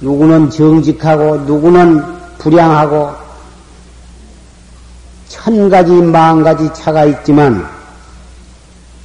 누구는 0.00 0.50
정직하고, 0.50 1.36
누구는 1.38 2.02
불량하고, 2.38 3.10
천 5.28 5.70
가지, 5.70 5.92
만 5.92 6.42
가지 6.42 6.68
차가 6.74 7.04
있지만, 7.04 7.64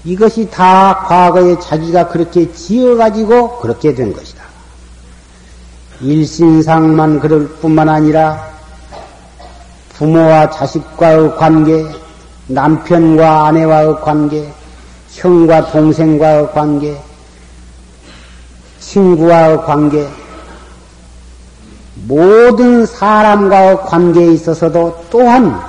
이것이 0.03 0.49
다 0.49 1.05
과거에 1.05 1.59
자기가 1.59 2.07
그렇게 2.07 2.51
지어가지고 2.53 3.59
그렇게 3.59 3.93
된 3.93 4.13
것이다. 4.13 4.41
일신상만 5.99 7.19
그럴 7.19 7.47
뿐만 7.59 7.89
아니라 7.89 8.56
부모와 9.97 10.51
자식과의 10.51 11.35
관계, 11.37 11.83
남편과 12.47 13.47
아내와의 13.47 13.95
관계, 14.01 14.47
형과 15.09 15.71
동생과의 15.71 16.51
관계, 16.51 16.95
친구와의 18.79 19.57
관계, 19.63 20.07
모든 22.07 22.85
사람과의 22.85 23.77
관계에 23.81 24.33
있어서도 24.33 25.05
또한 25.09 25.59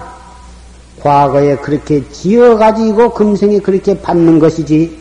과거에 1.01 1.57
그렇게 1.57 2.07
지어가지고 2.11 3.15
금생에 3.15 3.61
그렇게 3.61 3.99
받는 3.99 4.39
것이지, 4.41 4.99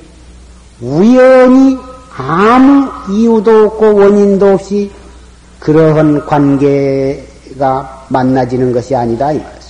우연히 0.79 1.77
아무 2.15 2.89
이유도 3.11 3.65
없고 3.65 3.95
원인도 3.95 4.53
없이 4.53 4.89
그러한 5.59 6.25
관계 6.25 7.27
가 7.57 8.05
만나지는 8.09 8.71
것이 8.71 8.95
아니다 8.95 9.31
이 9.31 9.39
말이죠. 9.39 9.67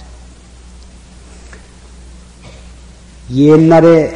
옛날에 3.33 4.15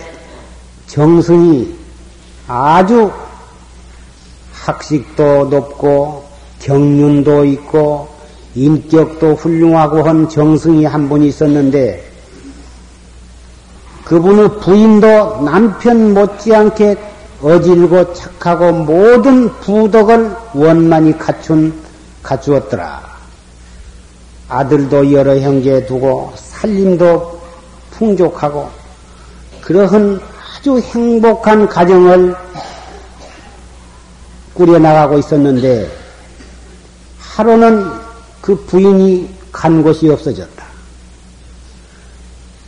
정승이 0.87 1.75
아주 2.47 3.11
학식도 4.53 5.45
높고 5.45 6.25
경륜도 6.59 7.45
있고 7.45 8.09
인격도 8.55 9.35
훌륭하고 9.35 10.03
한 10.03 10.27
정승이 10.29 10.85
한분 10.85 11.23
있었는데 11.23 12.11
그분의 14.05 14.59
부인도 14.59 15.41
남편 15.41 16.13
못지않게 16.13 16.97
어질고 17.41 18.13
착하고 18.13 18.71
모든 18.71 19.49
부덕을 19.59 20.35
원만히 20.53 21.17
갖춘 21.17 21.73
갖추었더라. 22.21 23.10
아들도 24.51 25.13
여러 25.13 25.37
형제 25.39 25.85
두고 25.85 26.33
살림도 26.35 27.39
풍족하고 27.91 28.69
그러한 29.61 30.19
아주 30.59 30.77
행복한 30.79 31.67
가정을 31.69 32.35
꾸려나가고 34.53 35.19
있었는데 35.19 35.89
하루는 37.17 37.89
그 38.41 38.55
부인이 38.65 39.33
간 39.53 39.81
곳이 39.81 40.09
없어졌다. 40.09 40.65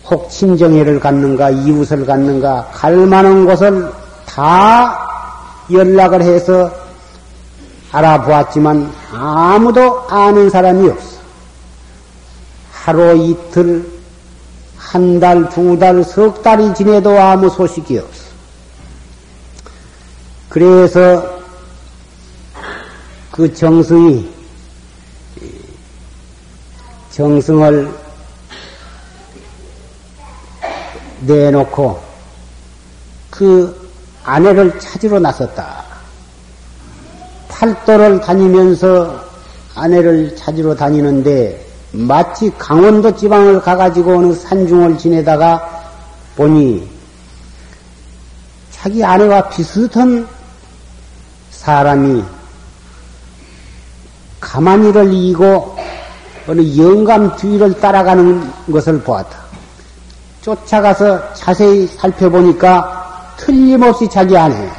혹 0.10 0.30
친정애를 0.30 1.02
갖는가 1.02 1.50
이웃을 1.50 2.06
갖는가 2.06 2.69
갈 2.72 2.96
만한 2.96 3.46
곳을 3.46 3.91
다 4.26 4.98
연락을 5.69 6.22
해서 6.22 6.72
알아보았지만 7.91 8.89
아무도 9.12 10.06
아는 10.10 10.50
사람이 10.50 10.89
없어. 10.89 11.12
하루 12.84 13.15
이틀, 13.15 13.89
한 14.76 15.17
달, 15.17 15.48
두 15.48 15.80
달, 15.80 16.04
석 16.04 16.43
달이 16.43 16.74
지내도 16.74 17.17
아무 17.17 17.50
소식이 17.50 17.98
없어. 17.98 18.24
그래서 20.50 21.39
그 23.32 23.54
정승이 23.54 24.30
정승을 27.12 27.89
내놓고 31.22 32.04
그 33.30 33.89
아내를 34.26 34.78
찾으러 34.78 35.19
나섰다. 35.22 35.86
팔도를 37.48 38.19
다니면서 38.19 39.24
아내를 39.74 40.36
찾으러 40.36 40.76
다니는데 40.76 41.73
마치 41.94 42.52
강원도 42.58 43.16
지방을 43.16 43.62
가가지고 43.62 44.18
어느 44.18 44.34
산중을 44.34 44.98
지내다가 44.98 45.84
보니 46.36 46.90
자기 48.72 49.04
아내와 49.04 49.50
비슷한 49.50 50.28
사람이 51.52 52.24
가만히를 54.40 55.14
이고 55.14 55.78
어느 56.48 56.62
영감 56.78 57.36
뒤를 57.38 57.80
따라가는 57.80 58.52
것을 58.72 59.00
보았다. 59.02 59.38
쫓아가서 60.42 61.34
자세히 61.36 61.88
살펴보니까 61.88 63.36
틀림없이 63.38 64.10
자기 64.10 64.36
아내. 64.36 64.70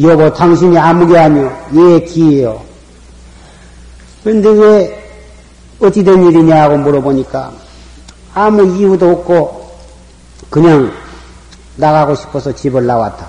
여보, 0.00 0.32
당신이 0.32 0.78
아무게 0.78 1.18
아니요. 1.18 1.58
예, 1.74 2.00
기예요. 2.04 2.62
그런데 4.22 4.48
왜 4.50 4.97
어찌 5.80 6.02
된 6.02 6.24
일이냐고 6.24 6.76
물어보니까 6.78 7.52
아무 8.34 8.64
이유도 8.76 9.10
없고 9.10 9.70
그냥 10.50 10.92
나가고 11.76 12.14
싶어서 12.14 12.52
집을 12.52 12.86
나왔다. 12.86 13.26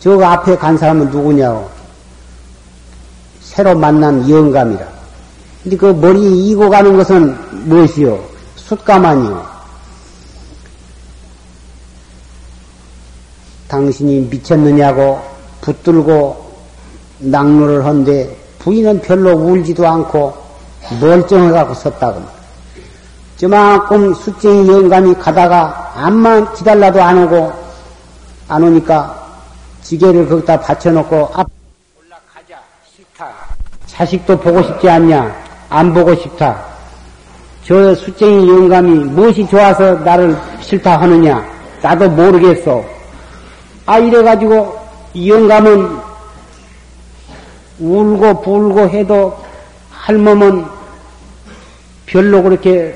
저 0.00 0.20
앞에 0.20 0.56
간 0.56 0.76
사람은 0.76 1.10
누구냐고. 1.10 1.68
새로 3.40 3.74
만난 3.74 4.28
영감이라. 4.28 4.86
근데 5.62 5.76
그 5.76 5.86
머리에 5.86 6.28
이고 6.28 6.68
가는 6.68 6.96
것은 6.96 7.66
무엇이요? 7.68 8.22
숫가만이요. 8.56 9.46
당신이 13.68 14.20
미쳤느냐고 14.30 15.20
붙들고 15.60 16.52
낙로를 17.18 17.84
한데 17.86 18.36
부인은 18.58 19.00
별로 19.00 19.32
울지도 19.32 19.86
않고 19.86 20.43
멀쩡해 21.00 21.50
갖고 21.50 21.74
섰다고. 21.74 22.22
저만큼 23.36 24.14
숫쟁이 24.14 24.68
영감이 24.68 25.14
가다가 25.14 25.92
암만 25.96 26.54
기달라도 26.54 27.02
안 27.02 27.24
오고 27.24 27.52
안 28.48 28.62
오니까 28.62 29.22
지게를 29.82 30.28
거기다 30.28 30.60
받쳐놓고 30.60 31.30
앞 31.34 31.46
올라가자 31.98 32.62
싫다. 32.94 33.28
자식도 33.86 34.38
보고 34.38 34.62
싶지 34.62 34.88
않냐? 34.88 35.34
안 35.68 35.92
보고 35.92 36.14
싶다. 36.14 36.62
저 37.64 37.94
숫쟁이 37.94 38.48
영감이 38.48 38.90
무엇이 38.90 39.46
좋아서 39.48 39.94
나를 39.94 40.36
싫다 40.60 41.00
하느냐? 41.00 41.44
나도 41.82 42.08
모르겠어. 42.10 42.84
아, 43.86 43.98
이래가지고 43.98 44.78
영감은 45.26 45.98
울고 47.78 48.42
불고 48.42 48.88
해도 48.88 49.43
할멈은 50.04 50.66
별로 52.04 52.42
그렇게 52.42 52.94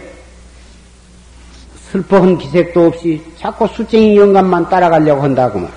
슬퍼한 1.91 2.37
기색도 2.37 2.87
없이 2.87 3.25
자꾸 3.39 3.67
수쟁이 3.69 4.15
영감만 4.19 4.69
따라가려고 4.69 5.23
한다고 5.23 5.61
말. 5.61 5.71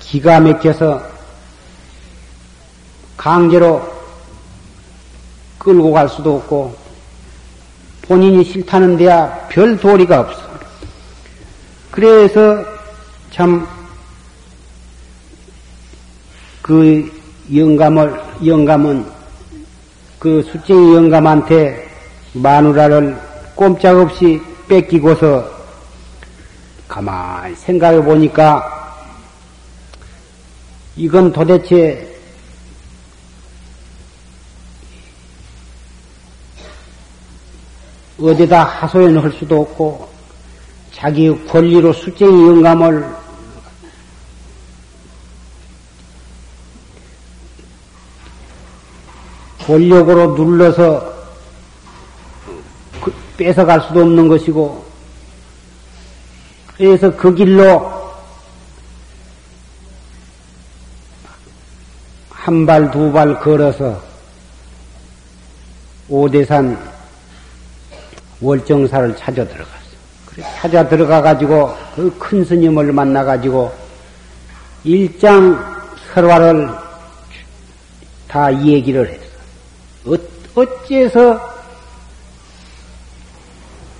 기가 0.00 0.40
막혀서 0.40 1.02
강제로 3.16 3.82
끌고 5.58 5.90
갈 5.90 6.06
수도 6.10 6.36
없고 6.36 6.76
본인이 8.02 8.44
싫다는 8.44 8.98
데야 8.98 9.48
별 9.48 9.78
도리가 9.78 10.20
없어. 10.20 10.42
그래서 11.90 12.62
참 13.30 13.66
그 16.68 17.10
영감을 17.54 18.27
영감은 18.44 19.04
그 20.18 20.42
수쟁이 20.50 20.94
영감한테 20.94 21.88
마누라를 22.34 23.16
꼼짝없이 23.54 24.40
뺏기고서 24.68 25.50
가만히 26.86 27.54
생각해 27.54 28.02
보니까 28.02 28.74
이건 30.96 31.32
도대체 31.32 32.08
어디다 38.20 38.64
하소연할 38.64 39.30
수도 39.32 39.60
없고 39.60 40.08
자기 40.92 41.32
권리로 41.46 41.92
수쟁이 41.92 42.48
영감을 42.48 43.17
권력으로 49.68 50.34
눌러서 50.34 51.14
그 53.02 53.12
뺏어갈 53.36 53.82
수도 53.82 54.00
없는 54.00 54.26
것이고 54.26 54.82
그래서 56.78 57.14
그 57.14 57.34
길로 57.34 57.98
한 62.30 62.64
발, 62.64 62.90
두 62.90 63.12
발 63.12 63.38
걸어서 63.38 64.00
오대산 66.08 66.78
월정사를 68.40 69.16
찾아 69.18 69.44
들어갔어. 69.46 69.76
그래, 70.24 70.44
찾아 70.56 70.88
들어가 70.88 71.20
가지고 71.20 71.76
그 71.94 72.10
큰 72.18 72.42
스님을 72.42 72.90
만나 72.94 73.22
가지고 73.22 73.70
일장 74.84 75.62
설화를 76.14 76.70
다 78.28 78.50
얘기를 78.64 79.06
했어. 79.06 79.27
어, 80.08 80.14
어째서 80.54 81.40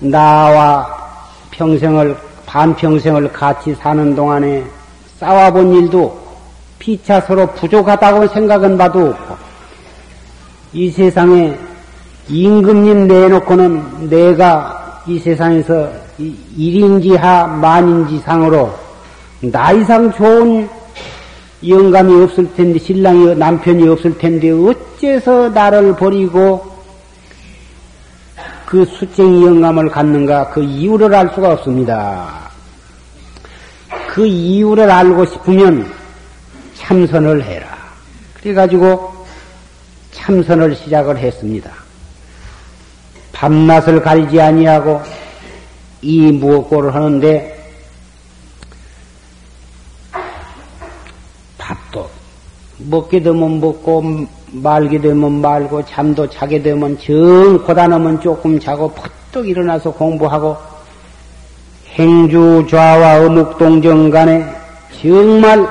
나와 0.01 0.87
평생을 1.51 2.17
반평생을 2.47 3.33
같이 3.33 3.75
사는 3.75 4.15
동안에 4.15 4.65
싸워본 5.19 5.75
일도 5.75 6.19
피차 6.79 7.21
서로 7.23 7.47
부족하다고 7.53 8.29
생각은 8.29 8.79
봐도 8.79 9.09
없고 9.09 9.37
이 10.73 10.91
세상에 10.91 11.59
임금님 12.29 13.09
내놓고는 13.09 14.09
내가 14.09 15.03
이 15.07 15.19
세상에서 15.19 15.91
일인지하 16.57 17.47
만인지상으로 17.47 18.73
나이상 19.41 20.13
좋은 20.13 20.69
영감이 21.67 22.23
없을 22.23 22.53
텐데 22.55 22.79
신랑이 22.79 23.35
남편이 23.35 23.89
없을 23.89 24.17
텐데 24.17 24.51
어째서 24.51 25.49
나를 25.51 25.97
버리고 25.97 26.79
그 28.65 28.85
수쟁이 28.85 29.45
영감을 29.47 29.89
갖는가 29.91 30.51
그 30.51 30.63
이유를 30.63 31.15
알 31.15 31.31
수가 31.35 31.55
없습니다. 31.55 32.51
그 34.09 34.27
이유를 34.27 34.91
알고 34.91 35.25
싶으면 35.25 35.91
참선을 36.75 37.43
해라. 37.43 37.67
그래가지고 38.35 39.27
참선을 40.13 40.77
시작을 40.77 41.17
했습니다. 41.19 41.73
밤낮을 43.33 44.03
가리지 44.03 44.41
아니하고 44.41 45.01
이 46.03 46.33
무엇고를 46.33 46.95
하는데 46.95 47.73
밥도 51.57 52.11
먹게 52.91 53.21
되면 53.21 53.61
먹고 53.61 54.03
말게 54.53 55.01
되면 55.01 55.41
말고 55.41 55.85
잠도 55.87 56.29
자게 56.29 56.63
되면 56.63 56.99
정 56.99 57.59
고단하면 57.65 58.21
조금 58.21 58.59
자고 58.59 58.91
퍼뜩 58.93 59.49
일어나서 59.49 59.93
공부하고 59.93 60.57
행주 61.89 62.67
좌와 62.69 63.27
어묵동정 63.27 64.11
간에 64.11 64.45
정말 65.01 65.67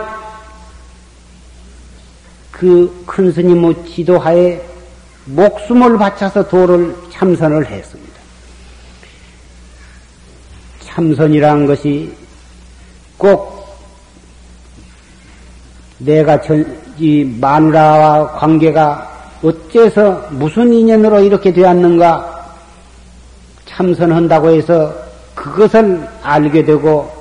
그 2.51 2.97
큰 3.17 3.32
스님의 3.32 3.73
지도하에 3.88 4.62
목숨을 5.25 5.97
바쳐서 5.97 6.47
도를 6.47 6.95
참선을 7.10 7.65
했습니다. 7.65 8.13
참선이란 10.82 11.65
것이 11.65 12.15
꼭 13.17 13.75
내가 15.97 16.39
전, 16.39 16.63
이 16.99 17.23
마누라와 17.39 18.31
관계가 18.33 19.17
어째서 19.43 20.29
무슨 20.31 20.73
인연으로 20.73 21.21
이렇게 21.21 21.53
되었는가 21.53 22.55
참선한다고 23.65 24.49
해서 24.51 24.93
그것을 25.36 26.07
알게 26.23 26.63
되고 26.65 27.12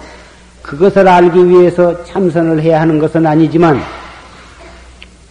그것을 0.62 1.06
알기 1.06 1.48
위해서 1.48 2.02
참선을 2.04 2.62
해야 2.62 2.80
하는 2.80 2.98
것은 2.98 3.26
아니지만 3.26 3.80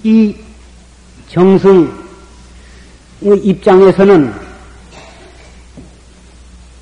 이 0.03 0.35
정승 1.27 1.91
입장에서는 3.21 4.33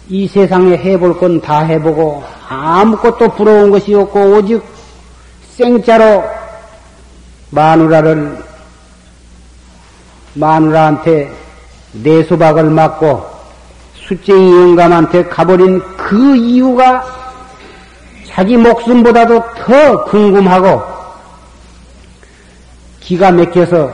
이 0.09 0.27
세상에 0.27 0.75
해볼 0.75 1.17
건 1.17 1.39
다 1.39 1.59
해보고 1.61 2.23
아무것도 2.49 3.29
부러운 3.35 3.71
것이 3.71 3.93
없고 3.93 4.19
오직 4.35 4.61
생짜로 5.55 6.23
마누라를 7.53 8.43
마누라한테 10.33 11.31
내수박을 11.91 12.63
맞고 12.71 13.31
수쟁이 13.95 14.51
영감한테 14.51 15.25
가버린 15.25 15.79
그 15.95 16.35
이유가 16.35 17.05
자기 18.25 18.57
목숨보다도 18.57 19.43
더 19.55 20.03
궁금하고 20.05 20.81
기가 22.99 23.31
막혀서 23.31 23.93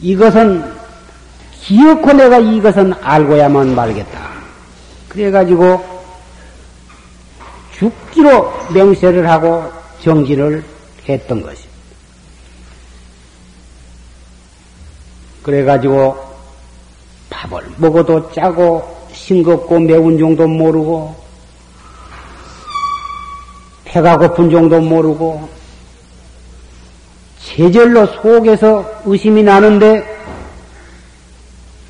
이것은 0.00 0.64
기어코 1.60 2.12
내가 2.12 2.38
이것은 2.38 2.94
알고야만 3.02 3.74
말겠다. 3.74 4.30
그래가지고 5.08 5.84
죽기로 7.72 8.52
맹세를 8.72 9.28
하고 9.28 9.70
정지를 10.02 10.64
했던 11.08 11.42
것입니다. 11.42 11.70
그래가지고 15.42 16.16
밥을 17.30 17.62
먹어도 17.76 18.32
짜고 18.32 18.82
싱겁고 19.12 19.80
매운 19.80 20.18
정도 20.18 20.46
모르고 20.46 21.14
배가 23.84 24.16
고픈 24.18 24.50
정도 24.50 24.80
모르고 24.80 25.48
제절로 27.42 28.06
속에서 28.06 29.02
의심이 29.04 29.42
나는데 29.42 30.04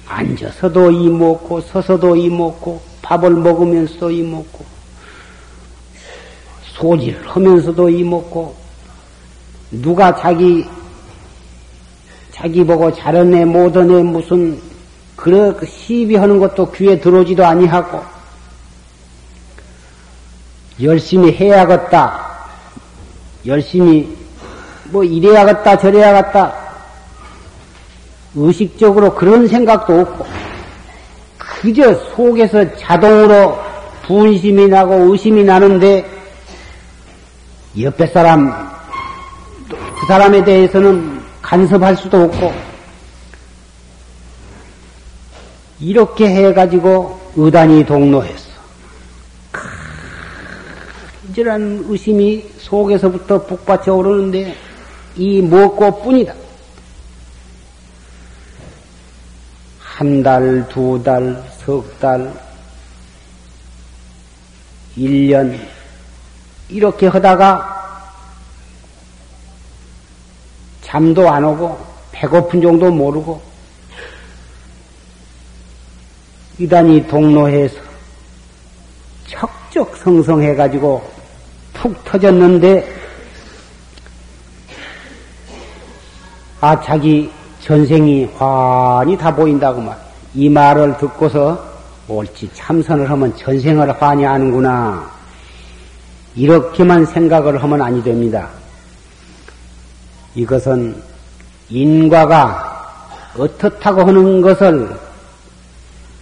앉아서도 0.06 0.90
이 0.90 1.08
먹고 1.08 1.60
서서도 1.60 2.16
이 2.16 2.28
먹고 2.28 2.80
밥을 3.02 3.30
먹으면서도 3.30 4.10
이 4.10 4.22
먹고 4.22 4.64
소지를 6.62 7.28
하면서도 7.28 7.90
이 7.90 8.02
먹고 8.02 8.54
누가 9.70 10.14
자기 10.16 10.64
자기 12.40 12.64
보고 12.64 12.90
잘하네 12.90 13.44
못하네 13.44 14.02
무슨 14.02 14.58
그런 15.14 15.54
그 15.58 15.66
시비하는 15.66 16.38
것도 16.38 16.70
귀에 16.72 16.98
들어오지도 16.98 17.44
아니하고 17.44 18.02
열심히 20.82 21.32
해야겠다. 21.32 22.30
열심히 23.44 24.16
뭐 24.84 25.04
이래야겠다 25.04 25.76
저래야겠다. 25.76 26.54
의식적으로 28.34 29.14
그런 29.14 29.46
생각도 29.46 30.00
없고 30.00 30.26
그저 31.36 31.92
속에서 32.16 32.74
자동으로 32.76 33.58
분심이 34.06 34.66
나고 34.66 34.94
의심이 35.12 35.44
나는데 35.44 36.08
옆에 37.78 38.06
사람 38.06 38.50
그 39.68 40.06
사람에 40.06 40.42
대해서는 40.42 41.19
간섭할 41.50 41.96
수도 41.96 42.22
없고 42.22 42.52
이렇게 45.80 46.28
해가지고 46.28 47.32
의단이 47.34 47.84
동로했어. 47.84 48.50
큰질한 51.26 51.86
의심이 51.88 52.48
속에서부터 52.56 53.46
북받쳐 53.46 53.92
오르는데 53.92 54.56
이 55.16 55.42
먹고 55.42 56.00
뿐이다. 56.04 56.34
한 59.80 60.22
달, 60.22 60.68
두 60.68 61.02
달, 61.02 61.42
석 61.64 61.98
달, 61.98 62.32
일년 64.94 65.58
이렇게 66.68 67.08
하다가 67.08 67.79
잠도 70.90 71.30
안 71.30 71.44
오고, 71.44 71.78
배고픈 72.10 72.60
정도 72.60 72.90
모르고, 72.90 73.40
이단이 76.58 77.06
동로해서 77.06 77.76
척적 79.28 79.96
성성해가지고 79.96 81.00
푹 81.74 82.04
터졌는데, 82.04 82.92
아, 86.60 86.80
자기 86.80 87.30
전생이 87.60 88.24
환히 88.36 89.16
다 89.16 89.32
보인다고 89.32 89.80
말. 89.80 89.96
이 90.34 90.48
말을 90.48 90.96
듣고서 90.98 91.70
옳지 92.08 92.50
참선을 92.52 93.08
하면 93.08 93.36
전생을 93.36 94.02
환히 94.02 94.24
하는구나. 94.24 95.08
이렇게만 96.34 97.06
생각을 97.06 97.62
하면 97.62 97.80
아니 97.80 98.02
됩니다. 98.02 98.59
이것은 100.34 100.94
인과가 101.68 102.70
어떻다고 103.36 104.02
하는 104.02 104.40
것을 104.40 104.90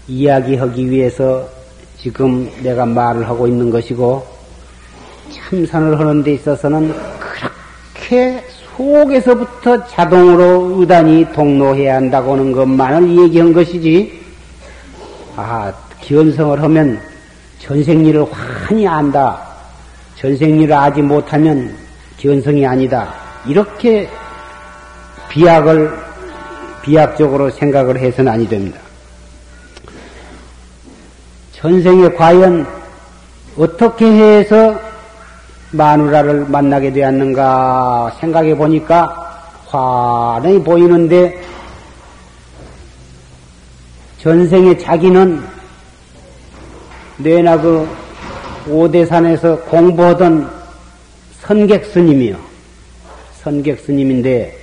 이야기하기 0.06 0.90
위해서 0.90 1.48
지금 1.98 2.50
내가 2.62 2.86
말을 2.86 3.28
하고 3.28 3.46
있는 3.46 3.70
것이고 3.70 4.26
참선을 5.30 5.98
하는 5.98 6.22
데 6.22 6.34
있어서는 6.34 6.94
그렇게 7.18 8.44
속에서부터 8.76 9.86
자동으로 9.88 10.76
의단이 10.78 11.32
동로해야 11.32 11.96
한다고 11.96 12.32
하는 12.32 12.52
것만을 12.52 13.24
얘기한 13.24 13.52
것이지, 13.52 14.22
아, 15.36 15.72
기원성을 16.00 16.62
하면 16.62 17.00
전생일을 17.58 18.24
환히 18.30 18.86
안다. 18.86 19.42
전생일을 20.16 20.72
아지 20.72 21.02
못하면 21.02 21.74
기원성이 22.16 22.64
아니다. 22.64 23.27
이렇게 23.46 24.08
비약을, 25.28 25.92
비약적으로 26.82 27.50
생각을 27.50 27.98
해서는 27.98 28.32
아니 28.32 28.48
됩니다. 28.48 28.78
전생에 31.52 32.08
과연 32.10 32.66
어떻게 33.56 34.06
해서 34.06 34.78
마누라를 35.72 36.46
만나게 36.46 36.92
되었는가 36.92 38.16
생각해 38.20 38.56
보니까 38.56 39.08
환히 39.66 40.62
보이는데 40.62 41.42
전생에 44.18 44.78
자기는 44.78 45.44
내나 47.18 47.60
그 47.60 47.88
오대산에서 48.68 49.58
공부하던 49.62 50.50
선객 51.40 51.86
스님이요. 51.86 52.47
선객 53.48 53.80
스님인데 53.80 54.58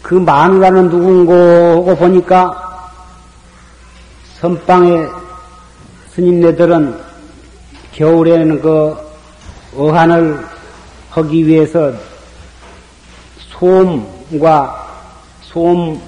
그 0.00 0.14
마누라는 0.14 0.88
누군고 0.88 1.94
보니까 1.96 2.90
선방의 4.40 5.06
스님네들은 6.14 6.98
겨울에는 7.92 8.62
그 8.62 8.96
어한을 9.76 10.46
하기 11.10 11.46
위해서 11.46 11.92
솜과 13.50 14.86
솜을 15.42 16.00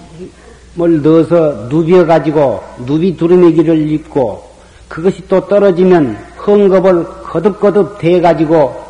넣어서 1.03 1.69
누벼 1.69 2.07
가지고 2.07 2.65
누비 2.87 3.19
두루매기를 3.19 3.91
입고 3.91 4.49
그것이 4.89 5.29
또 5.29 5.47
떨어지면 5.47 6.17
헝겊을 6.39 7.25
거듭거듭 7.25 7.99
대 7.99 8.23
가지고 8.23 8.88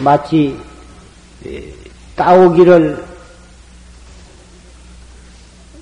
마치 0.00 0.58
따오기를 2.16 3.04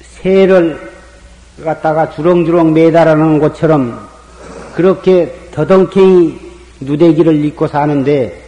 새를 0.01 0.93
갖다가 1.63 2.11
주렁주렁 2.11 2.73
매달아놓은 2.73 3.39
것처럼 3.39 4.09
그렇게 4.75 5.49
더덩케이 5.53 6.39
누대기를 6.81 7.45
입고 7.45 7.67
사는데 7.67 8.45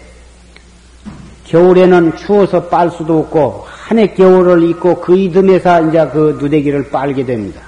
겨울에는 1.45 2.16
추워서 2.16 2.64
빨 2.64 2.91
수도 2.91 3.18
없고 3.21 3.66
한 3.91 3.99
해 3.99 4.14
겨울을 4.14 4.62
입고 4.71 5.01
그 5.01 5.16
이듬해서 5.16 5.89
이제 5.89 6.09
그 6.12 6.39
누대기를 6.41 6.91
빨게 6.91 7.25
됩니다. 7.25 7.61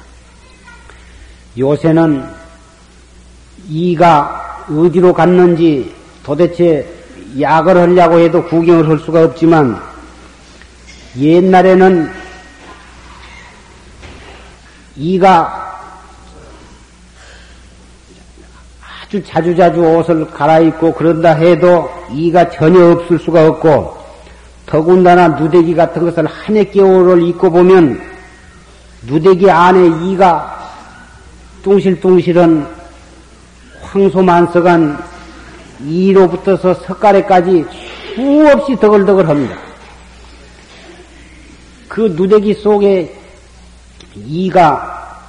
요새는 1.59 2.25
이가 3.69 4.67
어디로 4.71 5.13
갔는지 5.13 5.93
도대체 6.23 7.02
약을 7.41 7.76
하려고 7.76 8.18
해도 8.18 8.45
구경을 8.45 8.89
할 8.89 8.99
수가 8.99 9.24
없지만 9.24 9.80
옛날에는 11.18 12.11
이가 14.97 15.62
아주 18.80 19.22
자주자주 19.24 19.80
옷을 19.80 20.30
갈아입고 20.30 20.95
그런다 20.95 21.35
해도 21.35 21.91
이가 22.11 22.51
전혀 22.51 22.93
없을 22.93 23.18
수가 23.18 23.47
없고 23.47 23.97
더군다나 24.66 25.28
누대기 25.28 25.74
같은 25.74 26.05
것을 26.05 26.26
한 26.26 26.57
해 26.57 26.64
겨울을 26.64 27.22
입고 27.28 27.51
보면 27.51 28.01
누대기 29.03 29.51
안에 29.51 30.11
이가 30.11 30.70
뚱실뚱실한 31.62 32.66
황소만석한 33.83 35.12
이로부터서 35.85 36.74
석가래까지 36.74 37.64
수없이 38.14 38.76
더글더글 38.76 39.28
합니다. 39.28 39.57
그 41.89 42.14
누대기 42.16 42.55
속에 42.55 43.14
이가 44.14 45.28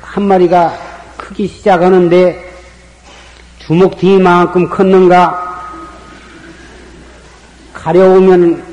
한 0.00 0.22
마리가 0.24 0.74
크기 1.16 1.46
시작하는데 1.46 2.48
주먹 3.58 3.98
뒤만큼 3.98 4.68
컸는가 4.68 5.48
가려우면 7.74 8.64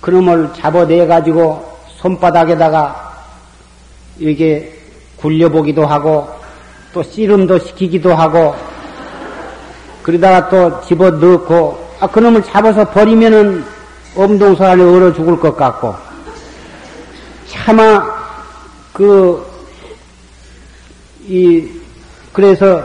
그놈을 0.00 0.50
잡아내 0.54 1.06
가지고 1.06 1.76
손바닥에다가 1.98 3.24
이게 4.18 4.72
굴려보기도 5.16 5.84
하고 5.84 6.28
또 6.92 7.02
씨름도 7.02 7.58
시키기도 7.58 8.14
하고 8.14 8.54
그러다가 10.06 10.48
또 10.48 10.80
집어 10.86 11.10
넣고 11.10 11.84
아 11.98 12.06
그놈을 12.06 12.44
잡아서 12.44 12.88
버리면은 12.90 13.64
엄동서 14.14 14.64
안에 14.64 14.84
얼어 14.84 15.12
죽을 15.12 15.36
것 15.40 15.56
같고 15.56 15.96
차마 17.48 18.06
그 18.92 19.44
이 21.28 21.68
그래서 22.32 22.84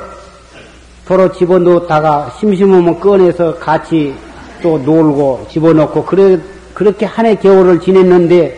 서로 1.06 1.32
집어넣다가 1.32 2.36
심심하면 2.40 3.00
꺼내서 3.00 3.60
같이 3.60 4.16
또 4.64 4.80
놀고 4.80 5.46
집어 5.52 5.74
넣고 5.74 6.06
그래 6.06 6.40
그렇게 6.74 7.06
한 7.06 7.28
해 7.28 7.36
겨울을 7.36 7.82
지냈는데 7.82 8.58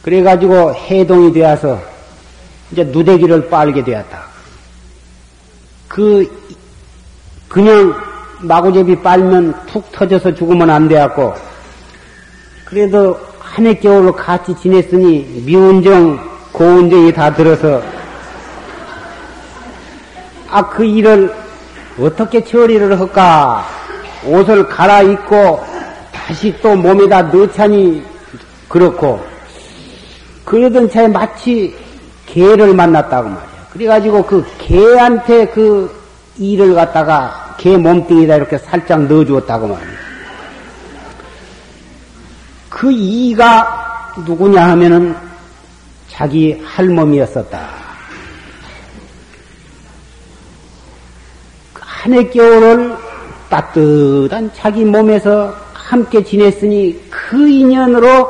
그래가지고 0.00 0.74
해동이 0.74 1.34
되어서 1.34 1.78
이제 2.72 2.84
누대기를 2.84 3.50
빨게 3.50 3.84
되었다. 3.84 4.29
그 5.90 6.24
그냥 7.48 7.92
마구잡이 8.38 8.94
빨면 9.02 9.52
툭 9.66 9.90
터져서 9.90 10.32
죽으면 10.36 10.70
안 10.70 10.86
되었고 10.86 11.34
그래도 12.64 13.18
한 13.40 13.66
해 13.66 13.74
겨울을 13.74 14.12
같이 14.12 14.54
지냈으니 14.54 15.42
미운정 15.44 16.18
고운정이 16.52 17.12
다 17.12 17.34
들어서 17.34 17.82
아, 20.48 20.68
그 20.68 20.84
일을 20.84 21.34
어떻게 21.98 22.42
처리를 22.44 22.98
할까? 22.98 23.66
옷을 24.24 24.66
갈아입고 24.68 25.64
다시 26.12 26.54
또 26.62 26.76
몸에다 26.76 27.22
넣자니 27.22 28.02
그렇고, 28.68 29.20
그러던 30.44 30.88
차에 30.90 31.08
마치 31.08 31.76
개를 32.26 32.72
만났다고 32.74 33.28
말이야. 33.28 33.49
그래가지고 33.72 34.24
그 34.26 34.44
개한테 34.58 35.46
그 35.46 35.94
일을 36.38 36.74
갖다가 36.74 37.56
개 37.58 37.76
몸뚱이다 37.76 38.36
이렇게 38.36 38.58
살짝 38.58 39.02
넣어주었다고 39.06 39.68
말이야. 39.68 40.00
그 42.68 42.90
이가 42.90 44.14
누구냐 44.26 44.70
하면은 44.70 45.14
자기 46.08 46.60
할멈이었었다. 46.64 47.80
한 52.00 52.14
해 52.14 52.30
겨울을 52.30 52.96
따뜻한 53.50 54.50
자기 54.54 54.84
몸에서 54.84 55.54
함께 55.74 56.24
지냈으니 56.24 56.98
그 57.10 57.46
인연으로 57.46 58.26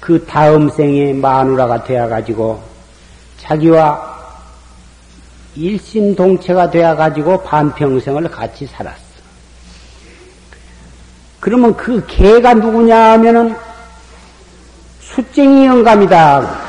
그 0.00 0.24
다음 0.24 0.70
생에 0.70 1.12
마누라가 1.12 1.84
되어가지고 1.84 2.71
자기와 3.42 4.12
일심동체가 5.54 6.70
되어가지고 6.70 7.42
반평생을 7.42 8.30
같이 8.30 8.66
살았어. 8.66 9.02
그러면 11.40 11.76
그 11.76 12.04
개가 12.06 12.54
누구냐 12.54 13.12
하면은 13.12 13.54
숫쟁이 15.00 15.66
영감이다. 15.66 16.62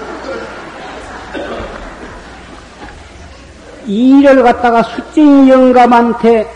이를 3.85 4.43
갖다가 4.43 4.81
숫쟁이 4.83 5.49
영감한테 5.49 6.51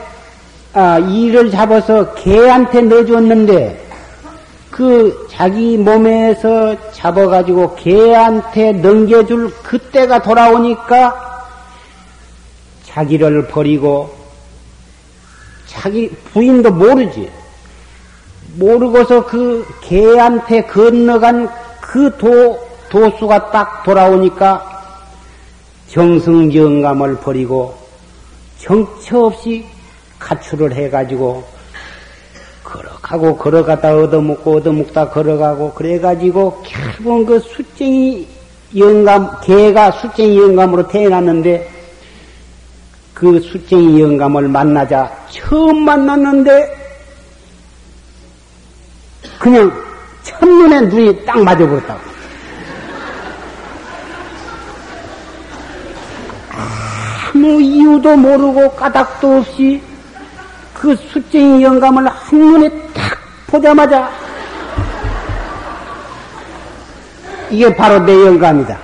아, 0.74 0.98
이를 1.00 1.52
잡아서 1.52 2.14
개한테 2.16 2.82
내줬는데 2.82 3.87
그 4.78 5.28
자기 5.32 5.76
몸에서 5.76 6.76
잡아가지고 6.92 7.78
개한테 7.78 8.74
넘겨줄 8.74 9.52
그때가 9.64 10.22
돌아오니까 10.22 11.48
자기를 12.84 13.48
버리고 13.48 14.16
자기 15.66 16.12
부인도 16.32 16.70
모르지. 16.70 17.28
모르고서 18.54 19.26
그 19.26 19.66
개한테 19.82 20.62
건너간 20.68 21.50
그 21.82 22.16
도, 22.20 22.60
도수가 22.90 23.50
딱 23.50 23.84
돌아오니까 23.84 24.64
정승정감을 25.88 27.18
버리고 27.18 27.76
정처 28.60 29.24
없이 29.26 29.66
가출을 30.20 30.76
해가지고 30.76 31.57
걸어가고 32.68 33.38
걸어가다 33.38 33.96
얻어먹고 33.96 34.58
얻어먹다 34.58 35.10
걸어가고 35.10 35.74
그래가지고 35.74 36.64
결국은 36.64 37.26
그 37.26 37.40
숫쟁이 37.40 38.28
영감 38.76 39.40
개가 39.42 39.92
숫쟁이 39.92 40.38
영감으로 40.38 40.88
태어났는데 40.88 41.72
그 43.14 43.40
숫쟁이 43.40 44.02
영감을 44.02 44.50
만나자 44.50 45.10
처음 45.30 45.86
만났는데 45.86 46.76
그냥 49.40 49.72
첫눈에 50.24 50.82
눈이 50.82 51.26
딱 51.26 51.42
맞아버렸다고. 51.42 52.02
아무 57.34 57.62
이유도 57.62 58.18
모르고 58.18 58.72
까닭도 58.72 59.38
없이 59.38 59.82
그 60.80 60.96
숫쟁이 60.96 61.64
영감을 61.64 62.08
한눈에 62.08 62.70
탁 62.94 63.18
보자마자 63.48 64.10
이게 67.50 67.74
바로 67.76 67.98
내 68.00 68.14
영감이다. 68.26 68.78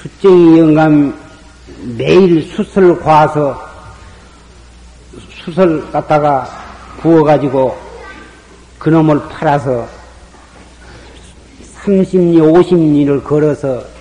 숫쟁이 0.00 0.58
영감 0.60 1.14
매일 1.96 2.42
숯을 2.42 3.00
과서 3.00 3.60
숯을 5.44 5.90
갖다가 5.90 6.48
부어가지고 7.00 7.76
그놈을 8.78 9.28
팔아서 9.28 9.86
30리, 11.84 12.38
50리를 12.38 13.22
걸어서 13.22 13.95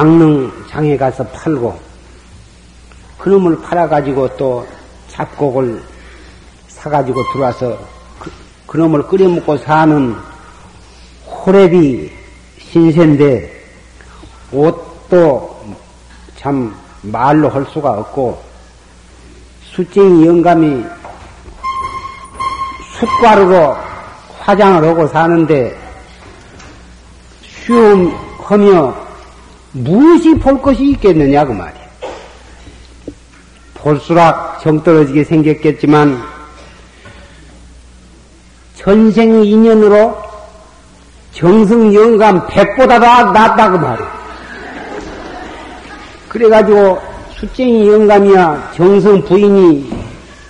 강릉장에 0.00 0.96
가서 0.96 1.22
팔고 1.26 1.78
그놈을 3.18 3.60
팔아가지고 3.60 4.34
또 4.38 4.66
잡곡을 5.08 5.82
사가지고 6.68 7.20
들어와서 7.34 7.76
그, 8.18 8.32
그놈을 8.66 9.06
끓여 9.08 9.28
먹고 9.28 9.58
사는 9.58 10.16
호랩이 11.28 12.10
신세인데 12.58 13.62
옷도 14.52 15.62
참 16.38 16.74
말로 17.02 17.50
할 17.50 17.66
수가 17.66 17.90
없고 17.90 18.42
숫쟁이 19.64 20.26
영감이 20.26 20.82
숫가루로 22.98 23.76
화장을 24.38 24.82
하고 24.82 25.06
사는데 25.08 25.78
쉬움하며 27.42 29.09
무엇이 29.72 30.34
볼 30.34 30.60
것이 30.60 30.90
있겠느냐 30.90 31.44
그 31.44 31.52
말이야. 31.52 31.80
볼수록 33.74 34.22
정떨어지게 34.62 35.24
생겼겠지만 35.24 36.20
전생 38.74 39.44
인연으로 39.44 40.16
정승 41.32 41.94
영감 41.94 42.46
백보다 42.48 42.98
다 42.98 43.30
낫다 43.30 43.70
그 43.70 43.76
말이야. 43.76 44.20
그래가지고 46.28 47.00
숫쟁이 47.36 47.88
영감이야 47.88 48.72
정성 48.74 49.22
부인이 49.22 49.90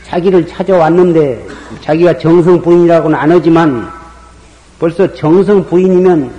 자기를 0.07 0.47
찾아왔는데 0.47 1.47
자기가 1.83 2.19
정성 2.19 2.61
부인이라고는 2.61 3.17
안 3.17 3.31
하지만 3.31 3.91
벌써 4.79 5.13
정성 5.15 5.65
부인이면 5.65 6.33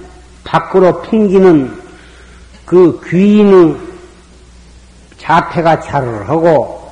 밖으로 0.43 1.01
풍기는 1.03 1.80
그 2.71 3.01
귀인의 3.05 3.75
자태가 5.17 5.81
차를 5.81 6.29
하고 6.29 6.89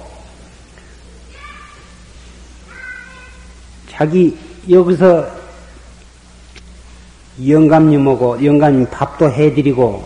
자기 3.90 4.38
여기서 4.70 5.26
영감님하고 7.48 8.44
영감님 8.44 8.88
밥도 8.90 9.32
해드리고 9.32 10.04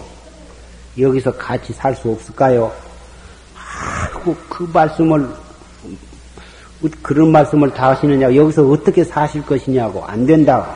여기서 0.99 1.31
같이 1.37 1.73
살 1.73 1.95
수 1.95 2.11
없을까요? 2.11 2.71
하고 3.55 4.35
그 4.47 4.69
말씀을 4.71 5.27
그런 7.01 7.31
말씀을 7.31 7.73
다 7.73 7.89
하시느냐? 7.89 8.35
여기서 8.35 8.69
어떻게 8.69 9.03
사실 9.03 9.43
것이냐고. 9.43 10.05
안 10.05 10.23
된다고. 10.27 10.71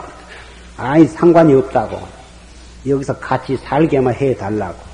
아니 0.75 1.05
상관이 1.05 1.53
없다고. 1.53 2.01
여기서 2.87 3.15
같이 3.19 3.55
살게만 3.57 4.15
해 4.15 4.35
달라고 4.35 4.86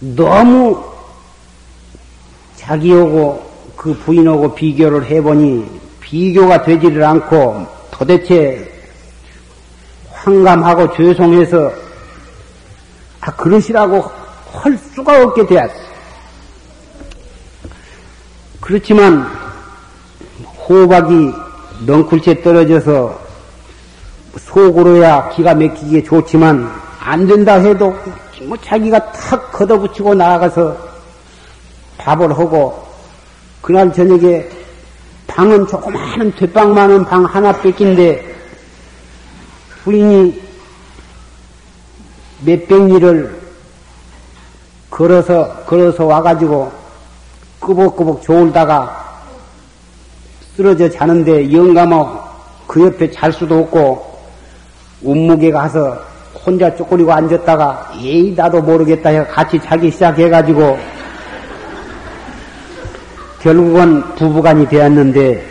너무 0.00 0.82
자기하고 2.56 3.50
그 3.76 3.94
부인하고 3.94 4.54
비교를 4.54 5.04
해보니 5.06 5.80
비교가 6.00 6.62
되지를 6.62 7.04
않고 7.04 7.66
도대체 7.90 8.70
황감하고 10.10 10.96
죄송해서 10.96 11.72
아 13.20 13.30
그러시라고 13.36 14.02
할 14.52 14.76
수가 14.76 15.22
없게 15.22 15.46
되었어. 15.46 15.74
그렇지만 18.60 19.26
호박이 20.68 21.32
넝쿨째 21.86 22.42
떨어져서 22.42 23.18
속으로야 24.38 25.30
기가 25.30 25.54
막히게 25.54 26.04
좋지만 26.04 26.70
안 27.00 27.26
된다 27.26 27.54
해도 27.54 27.96
뭐 28.50 28.58
자기가 28.60 29.12
탁 29.12 29.52
걷어붙이고 29.52 30.12
나가서 30.12 30.76
밥을 31.98 32.36
하고 32.36 32.84
그날 33.62 33.92
저녁에 33.92 34.44
방은 35.28 35.68
조그마한 35.68 36.32
뒷방만은 36.32 37.04
방 37.04 37.24
하나 37.26 37.52
뺏긴데 37.52 38.34
부인이 39.84 40.42
몇백 42.40 42.86
리를 42.86 43.40
걸어서, 44.90 45.54
걸어서 45.64 46.06
와가지고 46.06 46.72
꾸벅꾸벅 47.60 48.20
졸다가 48.20 49.22
쓰러져 50.56 50.90
자는데 50.90 51.52
영감어 51.52 52.20
그 52.66 52.84
옆에 52.84 53.12
잘 53.12 53.32
수도 53.32 53.60
없고 53.60 54.18
운무게 55.02 55.52
가서 55.52 56.09
혼자 56.50 56.74
쪼그리고 56.74 57.12
앉았다가 57.12 57.92
에이 58.02 58.34
나도 58.36 58.60
모르겠다 58.60 59.10
해서 59.10 59.24
같이 59.28 59.60
자기 59.60 59.88
시작해가지고 59.88 60.76
결국은 63.40 64.02
부부간이 64.16 64.68
되었는데 64.68 65.46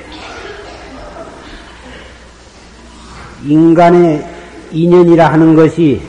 인간의 3.46 4.28
인연이라 4.72 5.32
하는 5.32 5.56
것이 5.56 6.02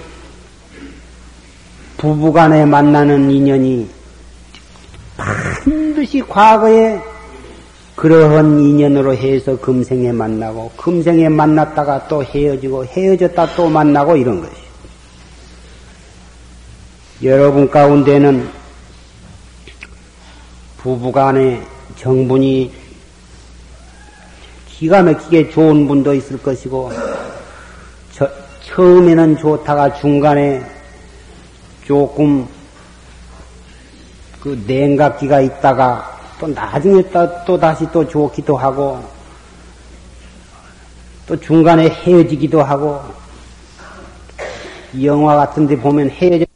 부부간에 1.97 2.65
만나는 2.65 3.31
인연이 3.31 3.89
반드시 5.17 6.21
과거에 6.23 7.01
그러한 7.95 8.59
인연으로 8.59 9.15
해서 9.15 9.57
금생에 9.61 10.11
만나고 10.11 10.73
금생에 10.77 11.29
만났다가 11.29 12.09
또 12.09 12.25
헤어지고 12.25 12.87
헤어졌다 12.87 13.55
또 13.55 13.69
만나고 13.69 14.17
이런 14.17 14.41
것이. 14.41 14.60
여러분 17.23 17.69
가운데는 17.69 18.49
부부간의 20.79 21.61
정분이 21.97 22.73
기가 24.67 25.03
막히게 25.03 25.51
좋은 25.51 25.87
분도 25.87 26.15
있을 26.15 26.43
것이고 26.43 26.91
저, 28.13 28.27
처음에는 28.63 29.37
좋다가 29.37 29.93
중간에 29.97 30.65
조금 31.85 32.49
그 34.41 34.65
냉각기가 34.67 35.43
있다가 35.43 36.19
또 36.41 36.47
나중에 36.47 37.03
또, 37.11 37.45
또 37.45 37.61
다시 37.61 37.87
또 37.93 38.09
좋기도 38.09 38.57
하고 38.57 39.05
또 41.27 41.39
중간에 41.39 41.91
헤어지기도 41.91 42.63
하고 42.63 43.03
영화 45.03 45.37
같은 45.37 45.67
데 45.67 45.77
보면 45.77 46.09
헤어져 46.09 46.50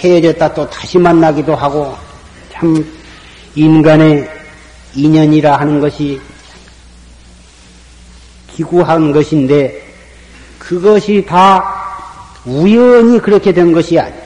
헤어졌다 0.00 0.54
또 0.54 0.68
다시 0.68 0.98
만나기도 0.98 1.54
하고 1.54 1.94
참 2.50 2.84
인간의 3.54 4.28
인연이라 4.94 5.58
하는 5.58 5.80
것이 5.80 6.20
기구한 8.54 9.12
것인데 9.12 9.86
그것이 10.58 11.24
다 11.28 11.80
우연히 12.46 13.18
그렇게 13.20 13.52
된 13.52 13.72
것이 13.72 13.98
아니야. 13.98 14.20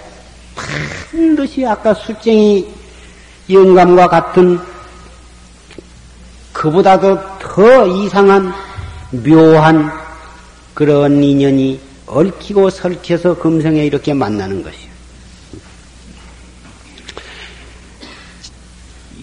반드시 0.54 1.66
아까 1.66 1.92
술쟁이 1.92 2.72
영감과 3.50 4.08
같은 4.08 4.58
그보다도 6.52 7.18
더 7.40 7.86
이상한 7.86 8.52
묘한 9.10 9.90
그런 10.72 11.22
인연이 11.22 11.80
얽히고 12.06 12.70
설켜서 12.70 13.36
금생에 13.36 13.84
이렇게 13.84 14.14
만나는 14.14 14.62
것이요. 14.62 14.93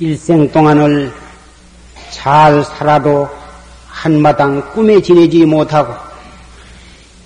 일생 0.02 0.52
동안을 0.52 1.14
잘 2.10 2.66
살아도 2.66 3.30
한마당 3.88 4.74
꿈에 4.74 5.00
지내지 5.00 5.46
못하고 5.46 5.94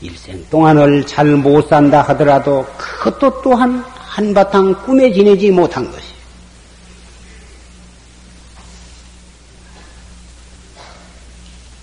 일생 0.01 0.45
동안을 0.49 1.07
잘 1.07 1.38
못 1.38 1.69
산다 1.69 2.01
하더라도 2.01 2.65
그것도 2.78 3.41
또한 3.41 3.82
한바탕 3.95 4.73
꿈에 4.86 5.09
지내지 5.13 5.51
못한 5.51 5.89
것이. 5.89 6.03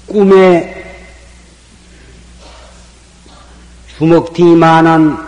꿈에 0.07 1.09
주먹뒤만한 3.97 5.27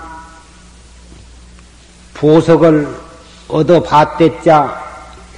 보석을 2.13 2.95
얻어 3.49 3.83
봤댔자 3.83 4.84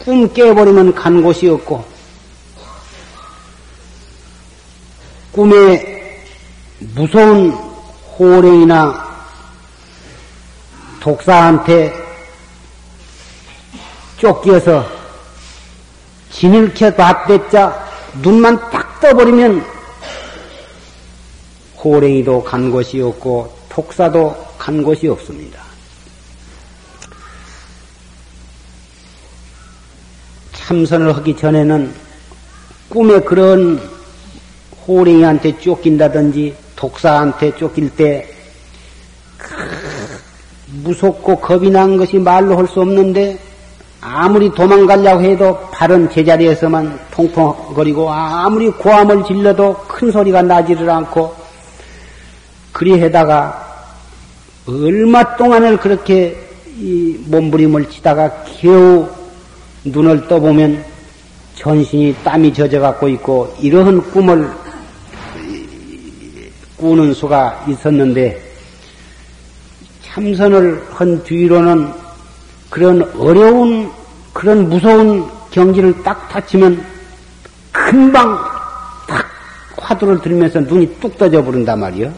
꿈 0.06 0.32
깨버리면 0.32 0.94
간 0.94 1.20
곳이 1.20 1.48
없고 1.48 1.84
꿈에 5.32 6.22
무서운 6.78 7.50
호랭이나 8.16 9.04
독사한테 11.00 11.92
쫓겨서 14.16 14.88
진일켜 16.30 16.94
봤댔자 16.94 17.88
눈만 18.22 18.70
딱 18.70 19.00
떠버리면 19.00 19.66
호랭이도 21.82 22.44
간 22.44 22.70
곳이 22.70 23.00
없고 23.00 23.58
독사도 23.68 24.36
간 24.56 24.84
곳이 24.84 25.08
없습니다. 25.08 25.65
참선을 30.66 31.16
하기 31.18 31.36
전에는 31.36 31.94
꿈에 32.88 33.20
그런 33.20 33.80
호랭이한테 34.86 35.60
쫓긴다든지 35.60 36.56
독사한테 36.74 37.54
쫓길 37.56 37.90
때 37.90 38.28
무섭고 40.82 41.36
겁이 41.36 41.70
난 41.70 41.96
것이 41.96 42.18
말로 42.18 42.58
할 42.58 42.66
수 42.66 42.80
없는데 42.80 43.38
아무리 44.00 44.52
도망가려고 44.52 45.22
해도 45.22 45.56
발은 45.70 46.10
제자리에서만 46.10 46.98
통통거리고 47.12 48.10
아무리 48.10 48.68
고함을 48.70 49.24
질러도 49.24 49.74
큰 49.86 50.10
소리가 50.10 50.42
나지를 50.42 50.90
않고 50.90 51.32
그리해다가 52.72 53.84
얼마 54.66 55.36
동안을 55.36 55.76
그렇게 55.76 56.36
몸부림을 57.26 57.88
치다가 57.88 58.44
겨우 58.60 59.08
눈을 59.86 60.26
떠보면 60.28 60.84
전신이 61.54 62.14
땀이 62.22 62.52
젖어갖고 62.52 63.08
있고 63.08 63.54
이러한 63.60 64.10
꿈을 64.10 64.50
꾸는 66.76 67.14
수가 67.14 67.64
있었는데 67.68 68.40
참선을 70.02 70.86
한 70.90 71.22
뒤로는 71.24 71.90
그런 72.70 73.02
어려운 73.18 73.90
그런 74.32 74.68
무서운 74.68 75.26
경지를 75.50 76.02
딱 76.02 76.28
다치면 76.28 76.84
금방 77.72 78.36
탁 79.06 79.26
화두를 79.76 80.20
들면서 80.20 80.60
눈이 80.60 80.98
뚝 81.00 81.16
떠져 81.16 81.42
버린단 81.42 81.80
말이요. 81.80 82.12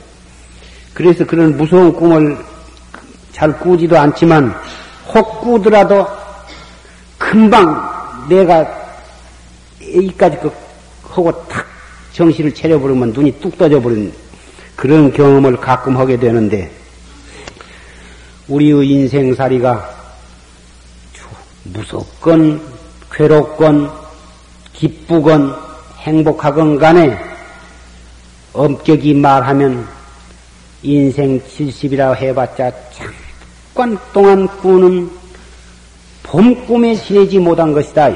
그래서 0.94 1.24
그런 1.24 1.56
무서운 1.56 1.92
꿈을 1.92 2.36
잘 3.32 3.56
꾸지도 3.60 3.96
않지만 3.96 4.52
혹 5.14 5.40
꾸더라도 5.40 6.17
금방 7.28 8.26
내가 8.26 8.66
여기까지 9.82 10.38
그 10.38 10.50
하고 11.02 11.30
탁 11.46 11.66
정신을 12.14 12.54
차려버리면 12.54 13.12
눈이 13.12 13.38
뚝 13.38 13.58
떠져버린 13.58 14.10
그런 14.74 15.12
경험을 15.12 15.58
가끔 15.58 15.98
하게 15.98 16.18
되는데 16.18 16.70
우리의 18.48 18.88
인생살이가 18.88 19.96
무섭건 21.64 22.62
괴롭건 23.12 23.90
기쁘건 24.72 25.54
행복하건 25.98 26.78
간에 26.78 27.18
엄격히 28.54 29.12
말하면 29.12 29.86
인생 30.82 31.38
70이라 31.42 32.16
해봤자 32.16 32.72
잠깐 33.74 33.98
동안 34.14 34.46
꾸는 34.62 35.27
봄 36.28 36.66
꿈에 36.66 36.94
지내지 36.94 37.38
못한 37.38 37.72
것이다. 37.72 38.10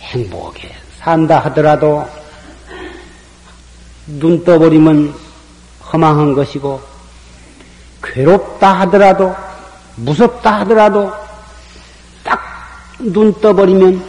행복하게 0.00 0.72
산다 0.98 1.38
하더라도 1.40 2.06
눈 4.06 4.44
떠버리면 4.44 5.14
허망한 5.92 6.34
것이고 6.34 6.80
괴롭다 8.02 8.80
하더라도 8.80 9.34
무섭다 9.96 10.60
하더라도 10.60 11.12
딱 12.24 12.52
눈 13.02 13.34
떠버리면 13.40 14.02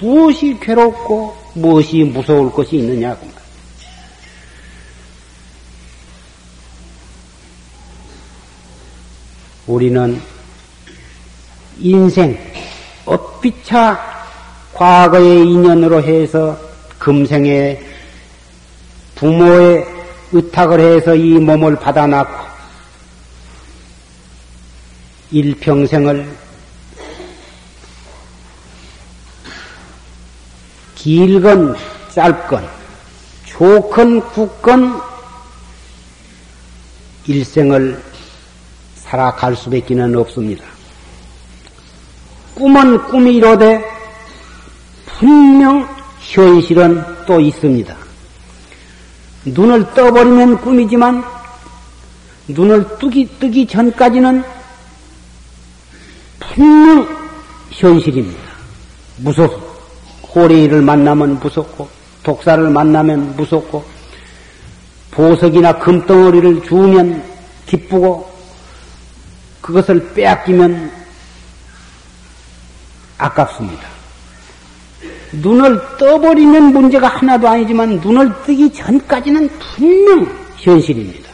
무엇이 0.00 0.58
괴롭고 0.58 1.36
무엇이 1.54 2.02
무서울 2.04 2.50
것이 2.50 2.76
있느냐고 2.76 3.26
말. 3.26 3.41
우리는 9.66 10.20
인생 11.78 12.36
엇비차 13.04 13.98
과거의 14.72 15.48
인연으로 15.48 16.02
해서 16.02 16.58
금생에 16.98 17.80
부모의 19.14 19.86
의탁을 20.32 20.80
해서 20.80 21.14
이 21.14 21.34
몸을 21.34 21.76
받아놨고 21.76 22.52
일평생을 25.30 26.36
길건 30.96 31.76
짧건 32.12 32.68
좋건 33.44 34.20
굳건 34.32 35.00
일생을 37.26 38.11
살아갈 39.12 39.54
수밖에는 39.54 40.16
없습니다. 40.16 40.64
꿈은 42.54 43.04
꿈이로되 43.08 43.84
분명 45.04 45.86
현실은 46.20 47.04
또 47.26 47.38
있습니다. 47.38 47.94
눈을 49.44 49.92
떠버리면 49.92 50.62
꿈이지만 50.62 51.22
눈을 52.48 52.96
뜨기, 52.98 53.28
뜨기 53.38 53.66
전까지는 53.66 54.42
분명 56.40 57.06
현실입니다. 57.68 58.40
무섭고 59.18 59.60
호리를 60.34 60.80
만나면 60.80 61.38
무섭고 61.38 61.86
독사를 62.22 62.70
만나면 62.70 63.36
무섭고 63.36 63.84
보석이나 65.10 65.78
금덩어리를 65.80 66.62
주우면 66.62 67.22
기쁘고 67.66 68.31
그것을 69.62 70.12
빼앗기면 70.12 70.90
아깝습니다. 73.16 73.88
눈을 75.32 75.80
떠버리면 75.96 76.72
문제가 76.72 77.08
하나도 77.08 77.48
아니지만 77.48 78.00
눈을 78.00 78.42
뜨기 78.44 78.70
전까지는 78.72 79.48
분명 79.58 80.28
현실입니다. 80.58 81.30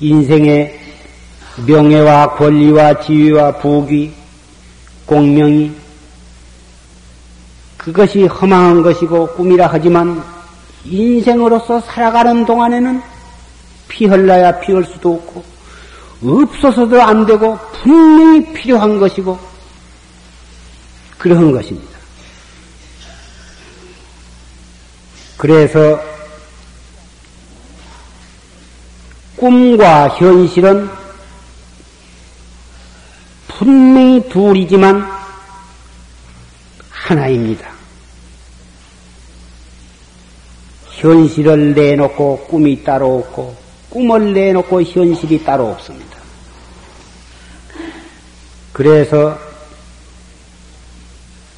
인생의 0.00 0.80
명예와 1.66 2.34
권리와 2.34 3.00
지위와 3.00 3.58
부귀, 3.58 4.12
공명이 5.06 5.70
그것이 7.76 8.24
허망한 8.24 8.82
것이고 8.82 9.28
꿈이라 9.34 9.68
하지만 9.70 10.22
인생으로서 10.84 11.80
살아가는 11.80 12.44
동안에는 12.46 13.02
피흘라야 13.88 14.60
피할 14.60 14.84
수도 14.84 15.14
없고 15.14 15.51
없어서도 16.24 17.02
안 17.02 17.26
되고 17.26 17.58
분명히 17.82 18.52
필요한 18.52 18.98
것이고 18.98 19.38
그러한 21.18 21.52
것입니다. 21.52 21.98
그래서 25.36 26.00
꿈과 29.36 30.08
현실은 30.10 30.88
분명히 33.48 34.28
둘이지만 34.28 35.04
하나입니다. 36.90 37.70
현실을 40.86 41.74
내놓고 41.74 42.46
꿈이 42.48 42.84
따로 42.84 43.18
없고 43.18 43.61
꿈을 43.92 44.32
내놓고 44.32 44.82
현실이 44.82 45.44
따로 45.44 45.68
없습니다. 45.68 46.16
그래서 48.72 49.38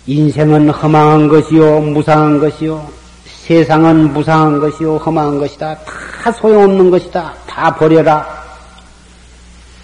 인생은 0.07 0.69
허망한 0.69 1.29
것이요, 1.29 1.81
무상한 1.81 2.41
것이요, 2.41 2.91
세상은 3.25 4.13
무상한 4.13 4.59
것이요, 4.59 4.97
허망한 4.97 5.39
것이다. 5.39 5.79
다 5.79 6.33
소용없는 6.33 6.91
것이다. 6.91 7.35
다 7.47 7.73
버려라. 7.77 8.27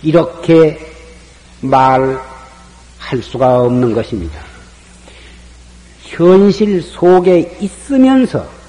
이렇게 0.03 0.93
말할 1.61 2.19
수가 3.23 3.61
없는 3.61 3.95
것입니다. 3.95 4.41
현실 6.03 6.83
속에 6.83 7.57
있으면서 7.61 8.60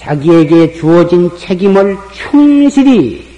자기에게 0.00 0.72
주어진 0.72 1.30
책임을 1.36 1.96
충실히 2.12 3.28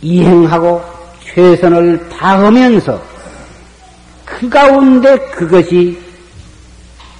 이행하고 0.00 0.80
최선을 1.24 2.08
다하면서 2.08 3.02
그 4.24 4.48
가운데 4.48 5.18
그것이 5.30 6.00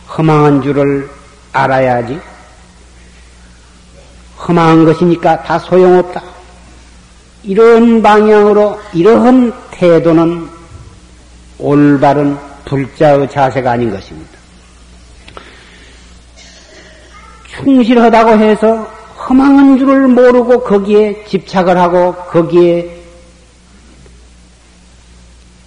허망한 0.08 0.62
줄을 0.62 1.10
알아야지. 1.52 2.20
허망한 4.46 4.84
것이니까 4.84 5.42
다 5.42 5.58
소용없다. 5.58 6.22
이런 7.42 8.02
방향으로 8.02 8.78
이러한 8.94 9.52
태도는 9.72 10.48
올바른 11.58 12.38
불자의 12.64 13.28
자세가 13.30 13.72
아닌 13.72 13.90
것입니다. 13.90 14.37
충실하다고 17.58 18.30
해서 18.38 18.98
허망한 19.28 19.78
줄을 19.78 20.08
모르고 20.08 20.62
거기에 20.62 21.24
집착을 21.26 21.76
하고 21.76 22.14
거기에 22.14 22.96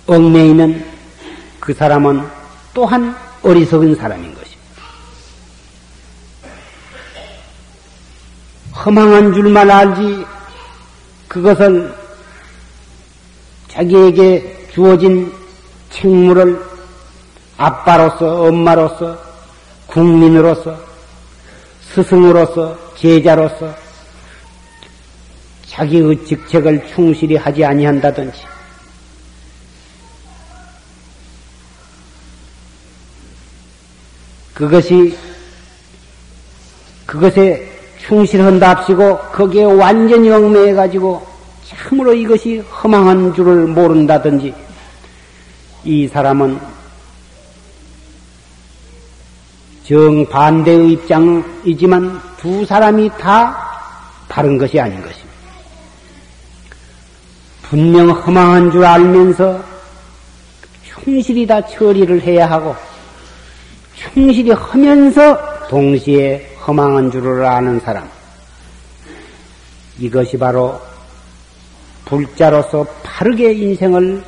얽매이면 0.07 0.85
그 1.59 1.73
사람은 1.73 2.25
또한 2.73 3.15
어리석은 3.43 3.95
사람인 3.95 4.33
것입니다. 4.33 4.51
허망한 8.73 9.33
줄만 9.33 9.69
알지 9.69 10.25
그것을 11.27 11.93
자기에게 13.67 14.67
주어진 14.73 15.31
책무를 15.91 16.61
아빠로서 17.57 18.43
엄마로서 18.43 19.17
국민으로서 19.87 20.90
스승으로서 21.93 22.77
제자로서 22.95 23.73
자기의 25.67 26.25
직책을 26.25 26.87
충실히 26.87 27.35
하지 27.35 27.65
아니한다든지 27.65 28.41
그것이 34.53 35.17
그것에 37.05 37.69
충실한답시고 37.99 39.17
거기에 39.33 39.63
완전히 39.63 40.29
얽매여 40.29 40.75
가지고 40.75 41.25
참으로 41.65 42.13
이것이 42.13 42.59
허망한 42.59 43.33
줄을 43.33 43.67
모른다든지 43.67 44.53
이 45.83 46.07
사람은 46.07 46.59
정반대의 49.87 50.91
입장이지만 50.91 52.21
두 52.37 52.65
사람이 52.65 53.09
다 53.19 53.69
바른 54.29 54.57
것이 54.57 54.79
아닌 54.79 55.01
것입니다. 55.01 55.31
분명 57.63 58.09
허망한 58.09 58.71
줄 58.71 58.83
알면서 58.83 59.63
충실히 60.83 61.47
다 61.47 61.65
처리를 61.65 62.21
해야 62.21 62.49
하고 62.49 62.75
충실히 63.95 64.51
하면서 64.51 65.67
동시에 65.67 66.55
허망한 66.67 67.11
줄을 67.11 67.45
아는 67.45 67.79
사람. 67.79 68.09
이것이 69.99 70.37
바로 70.37 70.81
불자로서 72.05 72.85
바르게 73.03 73.53
인생을 73.53 74.23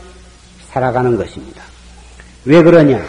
살아가는 0.72 1.18
것입니다. 1.18 1.62
왜 2.46 2.62
그러냐? 2.62 3.04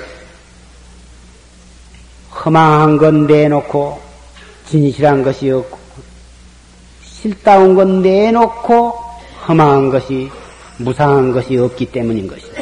허망한 2.45 2.99
건 2.99 3.27
내놓고 3.27 4.01
진실한 4.67 5.23
것이 5.23 5.51
없고 5.51 5.79
실다운 7.03 7.75
건 7.75 8.03
내놓고 8.03 8.99
허망한 9.49 9.91
것이 9.91 10.31
무상한 10.77 11.33
것이 11.33 11.57
없기 11.57 11.87
때문인 11.87 12.27
것입니다. 12.27 12.61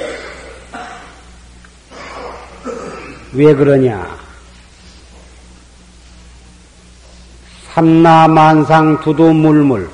왜 3.32 3.54
그러냐? 3.54 4.18
삼나만상 7.72 9.00
두두물물 9.00 9.88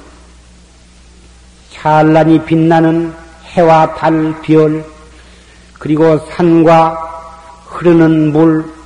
찬란히 1.70 2.44
빛나는 2.44 3.14
해와 3.44 3.94
달, 3.94 4.34
별, 4.42 4.84
그리고 5.78 6.18
산과 6.30 6.96
흐르는 7.66 8.32
물, 8.32 8.77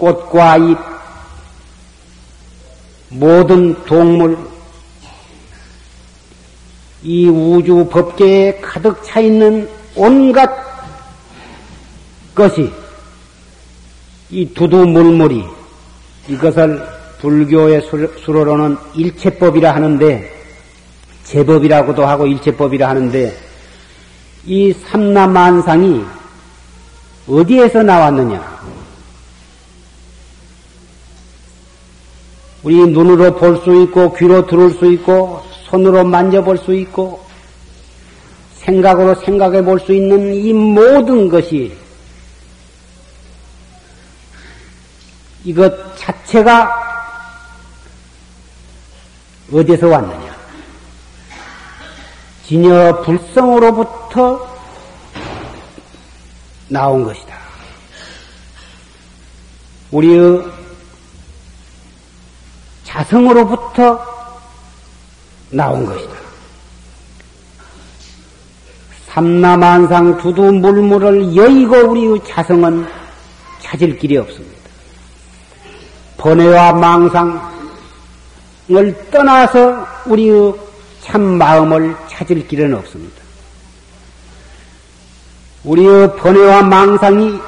꽃과 0.00 0.56
잎, 0.56 0.78
모든 3.10 3.74
동물, 3.84 4.38
이 7.02 7.28
우주 7.28 7.86
법계에 7.90 8.60
가득 8.62 9.02
차 9.04 9.20
있는 9.20 9.68
온갖 9.94 10.50
것이 12.34 12.72
이 14.30 14.54
두두물물이 14.54 15.44
이것을 16.28 16.82
불교의 17.20 17.82
수로로는 18.24 18.78
일체법이라 18.94 19.74
하는데 19.74 20.32
제법이라고도 21.24 22.06
하고 22.06 22.26
일체법이라 22.26 22.88
하는데 22.88 23.36
이 24.46 24.72
삼라만상이 24.72 26.04
어디에서 27.28 27.82
나왔느냐? 27.82 28.69
우리 32.62 32.76
눈으로 32.76 33.34
볼 33.36 33.56
수 33.62 33.82
있고 33.82 34.12
귀로 34.14 34.46
들을 34.46 34.70
수 34.70 34.86
있고 34.92 35.42
손으로 35.64 36.04
만져볼 36.04 36.58
수 36.58 36.74
있고 36.74 37.24
생각으로 38.56 39.14
생각해 39.14 39.62
볼 39.64 39.80
수 39.80 39.92
있는 39.92 40.34
이 40.34 40.52
모든 40.52 41.28
것이 41.28 41.74
이것 45.44 45.72
자체가 45.96 46.68
어디서 49.50 49.88
왔느냐? 49.88 50.36
진여 52.46 53.02
불성으로부터 53.02 54.48
나온 56.68 57.04
것이다. 57.04 57.34
우리의 59.90 60.59
자성으로부터 62.90 64.04
나온 65.50 65.86
것이다. 65.86 66.12
삼라만상 69.06 70.18
두두 70.18 70.52
물물을 70.52 71.34
여의고 71.34 71.90
우리의 71.90 72.20
자성은 72.26 72.86
찾을 73.60 73.96
길이 73.98 74.16
없습니다. 74.16 74.58
번뇌와 76.16 76.72
망상을 76.74 77.40
떠나서 79.10 79.86
우리의 80.06 80.54
참 81.02 81.22
마음을 81.22 81.96
찾을 82.08 82.46
길은 82.46 82.74
없습니다. 82.74 83.20
우리의 85.64 86.16
번뇌와 86.16 86.62
망상이 86.62 87.40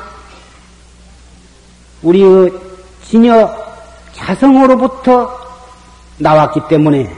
우리의 2.03 2.53
진여 3.05 3.62
자성으로부터 4.15 5.39
나왔기 6.19 6.61
때문에 6.69 7.13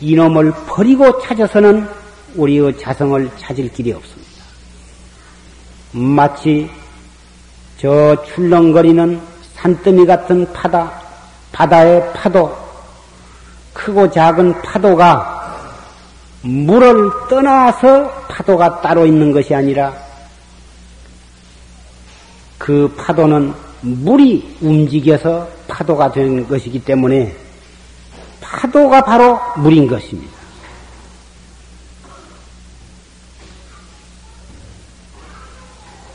이놈을 0.00 0.52
버리고 0.66 1.20
찾아서는 1.20 1.88
우리의 2.36 2.78
자성을 2.78 3.30
찾을 3.38 3.72
길이 3.72 3.92
없습니다. 3.92 4.28
마치 5.92 6.70
저 7.78 8.16
출렁거리는 8.24 9.20
산더미 9.54 10.06
같은 10.06 10.52
파다, 10.52 10.92
바다의 11.52 12.12
파도, 12.12 12.56
크고 13.72 14.10
작은 14.10 14.60
파도가 14.62 15.36
물을 16.42 17.10
떠나서 17.28 18.08
파도가 18.28 18.80
따로 18.80 19.06
있는 19.06 19.32
것이 19.32 19.54
아니라 19.54 19.92
그 22.58 22.92
파도는 22.96 23.54
물이 23.80 24.58
움직여서 24.60 25.48
파도가 25.68 26.12
된 26.12 26.46
것이기 26.48 26.84
때문에 26.84 27.34
파도가 28.40 29.02
바로 29.02 29.38
물인 29.56 29.86
것입니다. 29.86 30.36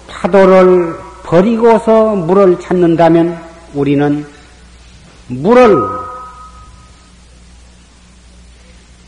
파도를 0.07 0.97
버리고서 1.23 2.15
물을 2.15 2.59
찾는다면 2.59 3.41
우리는 3.73 4.25
물을 5.27 5.77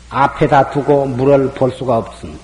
앞에다 0.09 0.69
두고 0.71 1.05
물을 1.07 1.51
볼 1.51 1.71
수가 1.71 1.97
없습니다. 1.97 2.43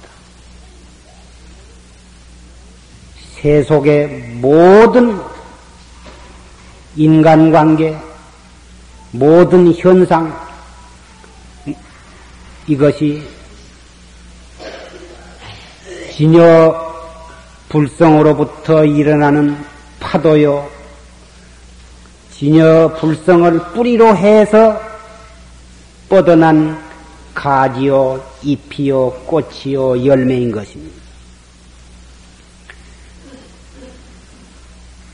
세속의 3.41 4.37
모든 4.41 5.19
인간관계, 6.95 7.97
모든 9.11 9.73
현상, 9.73 10.37
이것이 12.67 13.23
진여 16.13 16.91
불성으로부터 17.69 18.85
일어나는 18.85 19.57
파도요, 19.99 20.69
진여 22.33 22.97
불성을 22.99 23.73
뿌리로 23.73 24.15
해서 24.15 24.81
뻗어난 26.09 26.77
가지요, 27.33 28.21
잎이요, 28.43 29.11
꽃이요, 29.25 30.05
열매인 30.05 30.51
것입니다. 30.51 31.01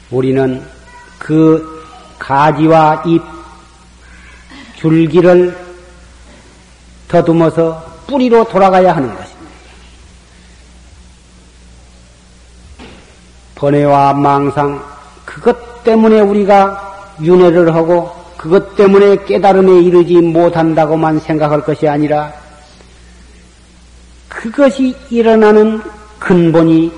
우리는 0.09 0.76
그 1.20 1.84
가지와 2.20 3.03
잎, 3.05 3.22
줄기를 4.76 5.57
더듬어서 7.07 7.86
뿌리로 8.07 8.43
돌아가야 8.45 8.95
하는 8.95 9.15
것입니다. 9.15 9.38
번뇌와 13.55 14.13
망상, 14.13 14.84
그것 15.26 15.84
때문에 15.84 16.22
우리가 16.22 17.15
윤회를 17.22 17.74
하고 17.74 18.15
그것 18.38 18.76
때문에 18.76 19.26
깨달음에 19.26 19.82
이르지 19.82 20.22
못한다고만 20.22 21.20
생각할 21.20 21.61
것이 21.61 21.88
아니라 21.88 22.32
그것이 24.30 24.95
일어나는 25.09 25.82
근본이 26.20 26.91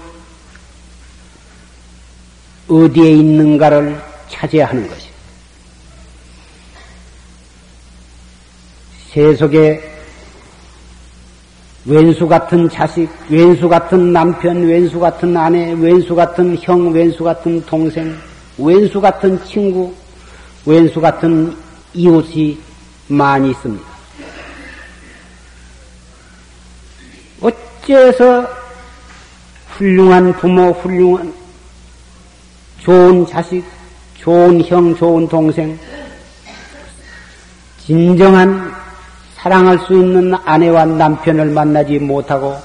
어디에 2.68 3.12
있는가를 3.12 4.09
찾아야 4.30 4.68
하는 4.68 4.88
것입니다. 4.88 5.20
세속에 9.10 9.82
왼수 11.86 12.28
같은 12.28 12.70
자식, 12.70 13.10
왼수 13.30 13.68
같은 13.68 14.14
남편, 14.14 14.68
왼수 14.68 15.00
같은 15.00 15.36
아내, 15.36 15.74
왼수 15.74 16.14
같은 16.14 16.56
형, 16.62 16.92
왼수 16.92 17.24
같은 17.24 17.66
동생, 17.66 18.16
왼수 18.58 19.02
같은 19.02 19.44
친구, 19.46 19.94
왼수 20.66 21.02
같은 21.02 21.56
이웃이 21.94 22.60
많이 23.08 23.50
있습니다. 23.50 23.84
어째서 27.42 28.48
훌륭한 29.70 30.34
부모, 30.34 30.72
훌륭한 30.72 31.34
좋은 32.82 33.26
자식, 33.26 33.64
좋은 34.20 34.62
형, 34.66 34.96
좋은 34.96 35.28
동생, 35.28 35.80
진정한 37.86 38.72
사랑할 39.36 39.80
수 39.80 39.94
있는 39.94 40.34
아내와 40.46 40.86
남편을 40.86 41.46
만나지 41.52 41.98
못하고 42.00 42.58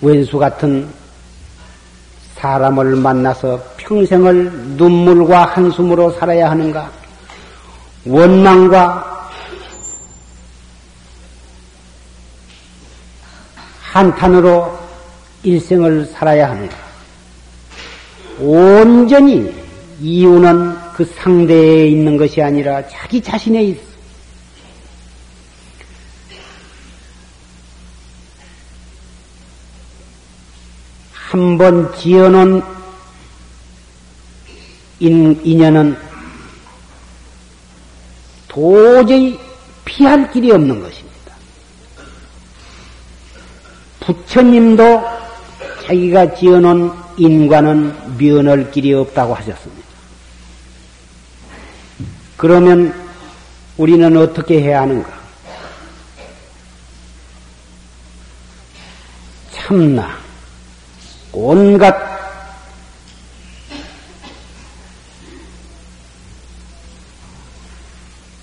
왼수 0.00 0.38
같은 0.38 0.88
사람을 2.36 2.96
만나서 2.96 3.60
평생을 3.76 4.50
눈물과 4.76 5.44
한숨으로 5.46 6.12
살아야 6.12 6.50
하는가? 6.50 6.90
원망과 8.06 9.09
한탄으로 13.90 14.78
일생을 15.42 16.06
살아야 16.06 16.50
하는가? 16.50 16.76
온전히 18.38 19.52
이유는 20.00 20.92
그 20.94 21.04
상대에 21.04 21.88
있는 21.88 22.16
것이 22.16 22.40
아니라 22.40 22.86
자기 22.88 23.20
자신에 23.20 23.62
있어. 23.64 23.90
한 31.12 31.58
번 31.58 31.94
지어놓은 31.96 32.62
인, 35.00 35.40
인연은 35.44 35.96
도저히 38.48 39.38
피할 39.84 40.30
길이 40.32 40.50
없는 40.50 40.80
것입니다. 40.80 41.09
부처님도 44.10 45.02
자기가 45.86 46.34
지어놓은 46.34 46.92
인과는 47.16 48.16
면할 48.18 48.70
길이 48.70 48.92
없다고 48.92 49.34
하셨습니다. 49.34 49.88
그러면 52.36 52.94
우리는 53.76 54.16
어떻게 54.16 54.60
해야 54.62 54.82
하는가? 54.82 55.20
참나, 59.52 60.16
온갖 61.32 62.10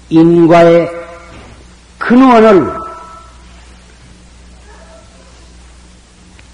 인과의 0.10 0.90
근원을 1.98 2.87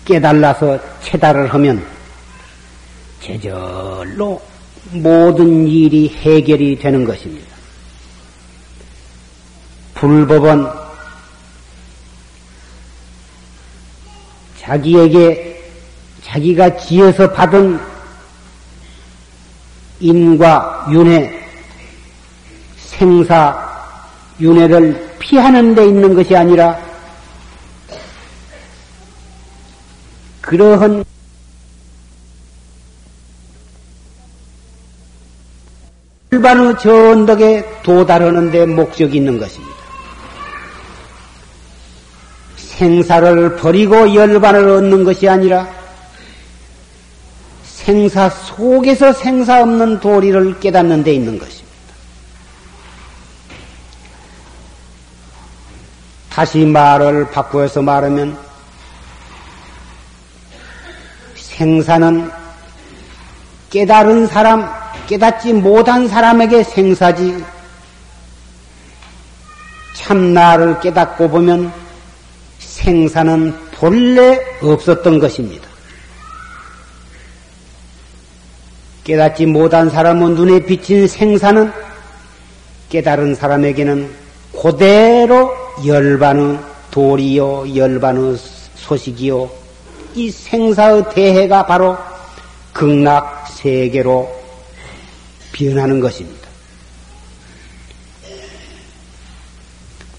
깨달아서 0.05 0.79
체달을 1.01 1.53
하면 1.53 1.85
제절로 3.21 4.41
모든 4.91 5.67
일이 5.67 6.09
해결이 6.09 6.77
되는 6.79 7.05
것입니다. 7.05 7.47
불법은 9.95 10.67
자기에게 14.59 15.63
자기가 16.23 16.77
지어서 16.77 17.31
받은 17.31 17.79
인과 19.99 20.87
윤회 20.91 21.43
생사 22.75 23.71
윤회를 24.39 25.15
피하는 25.19 25.73
데 25.75 25.85
있는 25.85 26.13
것이 26.13 26.35
아니라 26.35 26.82
그러한 30.43 31.05
일반의 36.31 36.75
저 36.81 37.11
언덕에 37.11 37.81
도달하는 37.81 38.51
데 38.51 38.65
목적이 38.65 39.17
있는 39.17 39.39
것입니다. 39.39 39.73
생사를 42.57 43.55
버리고 43.55 44.13
열반을 44.13 44.67
얻는 44.67 45.03
것이 45.05 45.29
아니라 45.29 45.69
생사 47.63 48.29
속에서 48.29 49.13
생사 49.13 49.61
없는 49.61 50.01
도리를 50.01 50.59
깨닫는 50.59 51.03
데 51.03 51.13
있는 51.13 51.39
것입니다. 51.39 51.73
다시 56.29 56.65
말을 56.65 57.29
바꾸어서 57.29 57.81
말하면 57.81 58.52
생사는 61.53 62.31
깨달은 63.69 64.25
사람, 64.27 64.67
깨닫지 65.07 65.53
못한 65.53 66.07
사람에게 66.07 66.63
생사지 66.63 67.43
참나를 69.95 70.79
깨닫고 70.79 71.29
보면 71.29 71.71
생사는 72.57 73.53
본래 73.73 74.39
없었던 74.61 75.19
것입니다. 75.19 75.67
깨닫지 79.03 79.45
못한 79.45 79.89
사람은 79.89 80.35
눈에 80.35 80.65
비친 80.65 81.07
생사는 81.07 81.71
깨달은 82.89 83.35
사람에게는 83.35 84.09
그대로 84.59 85.51
열반의 85.85 86.57
도리요, 86.89 87.75
열반의 87.75 88.37
소식이요, 88.75 89.62
이 90.15 90.29
생사의 90.29 91.05
대해가 91.13 91.65
바로 91.65 91.97
극락 92.71 93.47
세계로 93.49 94.29
변하는 95.51 95.99
것입니다. 95.99 96.47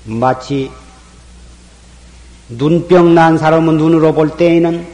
마치 0.05 0.70
눈병 2.49 3.14
난 3.14 3.38
사람은 3.38 3.76
눈으로 3.76 4.12
볼 4.12 4.36
때에는 4.36 4.86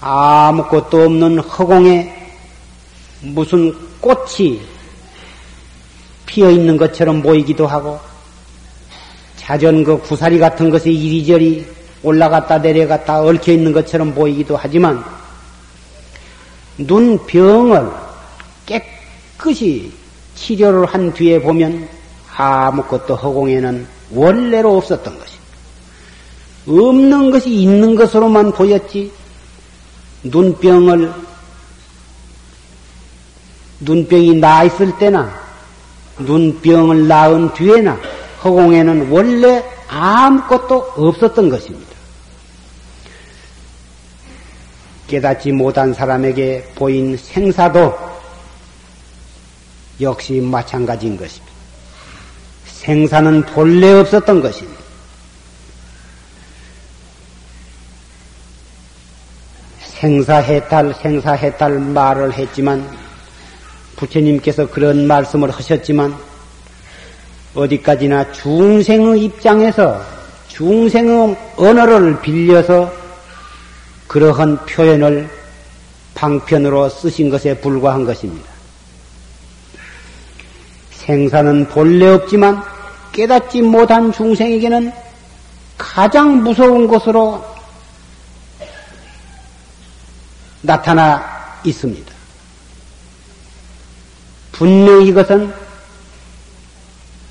아무것도 0.00 1.04
없는 1.04 1.38
허공에 1.40 2.14
무슨 3.20 3.74
꽃이 4.00 4.60
피어 6.24 6.50
있는 6.50 6.76
것처럼 6.76 7.20
보이기도 7.20 7.66
하고 7.66 7.98
자전거 9.36 9.98
구사리 9.98 10.38
같은 10.38 10.70
것이 10.70 10.92
이리저리 10.92 11.77
올라갔다 12.02 12.58
내려갔다 12.58 13.22
얽혀 13.22 13.52
있는 13.52 13.72
것처럼 13.72 14.14
보이기도 14.14 14.56
하지만 14.56 15.04
눈 16.78 17.18
병을 17.26 17.90
깨끗이 18.66 19.92
치료를 20.34 20.86
한 20.86 21.12
뒤에 21.12 21.40
보면 21.40 21.88
아무것도 22.36 23.16
허공에는 23.16 23.86
원래로 24.12 24.76
없었던 24.76 25.18
것이 25.18 25.38
없는 26.68 27.30
것이 27.30 27.50
있는 27.50 27.96
것으로만 27.96 28.52
보였지 28.52 29.10
눈병을 30.22 31.12
눈병이 33.80 34.36
나 34.36 34.64
있을 34.64 34.96
때나 34.98 35.32
눈병을 36.18 37.08
낳은 37.08 37.54
뒤에나 37.54 37.98
허공에는 38.44 39.10
원래 39.10 39.64
아무것도 39.88 40.92
없었던 40.96 41.48
것입니다. 41.48 41.87
깨닫지 45.08 45.50
못한 45.52 45.92
사람에게 45.92 46.72
보인 46.76 47.16
생사도 47.16 47.98
역시 50.00 50.34
마찬가지인 50.34 51.16
것입니다. 51.16 51.52
생사는 52.66 53.42
본래 53.42 53.90
없었던 53.92 54.40
것입니다. 54.40 54.78
생사해탈, 59.80 60.94
생사해탈 61.02 61.80
말을 61.80 62.32
했지만 62.34 62.88
부처님께서 63.96 64.70
그런 64.70 65.08
말씀을 65.08 65.50
하셨지만 65.50 66.16
어디까지나 67.54 68.30
중생의 68.30 69.24
입장에서 69.24 70.00
중생의 70.48 71.36
언어를 71.56 72.20
빌려서 72.20 72.97
그러한 74.08 74.64
표현을 74.64 75.30
방편으로 76.14 76.88
쓰신 76.88 77.30
것에 77.30 77.60
불과한 77.60 78.04
것입니다. 78.04 78.48
생사는 80.90 81.68
본래 81.68 82.08
없지만 82.08 82.62
깨닫지 83.12 83.62
못한 83.62 84.10
중생에게는 84.10 84.92
가장 85.76 86.42
무서운 86.42 86.88
것으로 86.88 87.44
나타나 90.62 91.24
있습니다. 91.64 92.12
분명히 94.52 95.08
이것은 95.08 95.52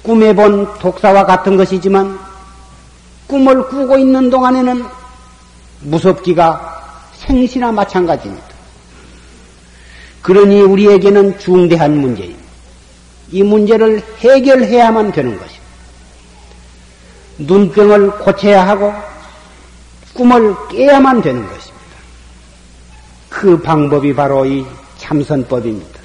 꿈에 0.01 0.33
본 0.33 0.73
독사와 0.79 1.25
같은 1.25 1.57
것이지만 1.57 2.17
꿈을 3.27 3.67
꾸고 3.67 3.97
있는 3.97 4.29
동안에는 4.29 4.96
무섭기가 5.81 7.09
생시나 7.15 7.71
마찬가지입니다. 7.71 8.47
그러니 10.21 10.61
우리에게는 10.61 11.39
중대한 11.39 11.97
문제입니다. 11.97 12.43
이 13.31 13.43
문제를 13.43 14.01
해결해야만 14.19 15.11
되는 15.11 15.37
것입니다. 15.37 15.67
눈병을 17.39 18.11
고쳐야 18.19 18.67
하고 18.67 18.93
꿈을 20.13 20.55
깨야만 20.69 21.21
되는 21.21 21.45
것입니다. 21.45 21.77
그 23.29 23.61
방법이 23.61 24.15
바로 24.15 24.45
이 24.45 24.65
참선법입니다. 24.97 25.99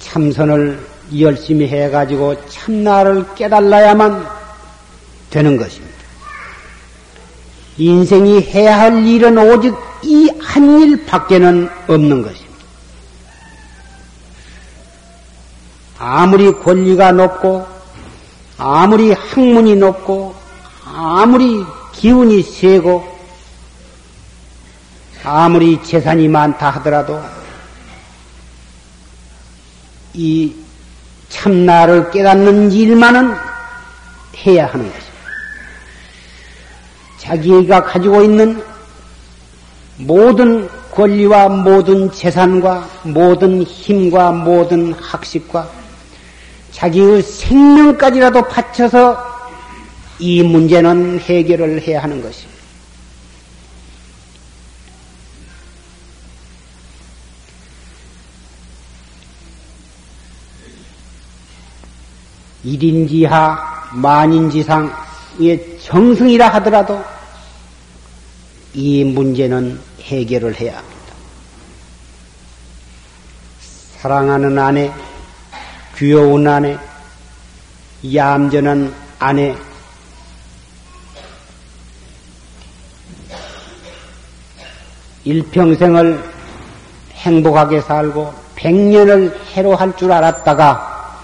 참선을 0.00 0.86
열심히 1.18 1.68
해가지고 1.68 2.46
참나를 2.48 3.34
깨달아야만 3.34 4.26
되는 5.30 5.56
것입니다. 5.56 5.91
인생이 7.78 8.42
해야 8.42 8.78
할 8.78 9.06
일은 9.06 9.38
오직 9.38 9.74
이 10.02 10.28
한 10.42 10.80
일 10.80 11.06
밖에는 11.06 11.68
없는 11.88 12.22
것입니다. 12.22 12.52
아무리 15.98 16.52
권리가 16.52 17.12
높고, 17.12 17.66
아무리 18.58 19.12
학문이 19.12 19.76
높고, 19.76 20.34
아무리 20.84 21.64
기운이 21.92 22.42
세고, 22.42 23.06
아무리 25.24 25.80
재산이 25.82 26.26
많다 26.28 26.70
하더라도, 26.70 27.22
이 30.14 30.52
참나를 31.28 32.10
깨닫는 32.10 32.72
일만은 32.72 33.34
해야 34.44 34.66
하는 34.66 34.92
것입니다. 34.92 35.01
자기가 37.22 37.84
가지고 37.84 38.22
있는 38.22 38.60
모든 39.96 40.68
권리와 40.90 41.48
모든 41.48 42.10
재산과 42.10 42.88
모든 43.04 43.62
힘과 43.62 44.32
모든 44.32 44.92
학식과 44.92 45.70
자기의 46.72 47.22
생명까지라도 47.22 48.42
바쳐서 48.42 49.24
이 50.18 50.42
문제는 50.42 51.20
해결을 51.20 51.80
해야 51.82 52.02
하는 52.02 52.20
것입니다. 52.20 52.52
일인지하 62.64 63.58
만인지상의 63.92 65.78
정승이라 65.82 66.48
하더라도 66.54 67.11
이 68.74 69.04
문제는 69.04 69.78
해결을 70.00 70.58
해야 70.58 70.78
합니다. 70.78 70.96
사랑하는 73.98 74.58
아내, 74.58 74.92
귀여운 75.96 76.46
아내, 76.48 76.78
얌전한 78.14 78.94
아내, 79.18 79.54
일평생을 85.24 86.22
행복하게 87.12 87.80
살고 87.80 88.34
백년을 88.56 89.38
해로할 89.52 89.96
줄 89.96 90.10
알았다가 90.10 91.20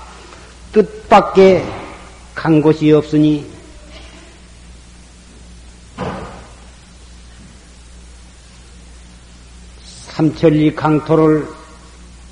뜻밖에 0.73 1.65
간 2.35 2.63
곳이 2.63 2.93
없으니 2.93 3.58
삼천리 10.19 10.75
강토를 10.75 11.47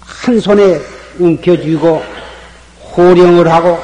한 0.00 0.40
손에 0.40 0.80
움켜쥐고 1.20 2.02
호령을 2.96 3.48
하고 3.48 3.78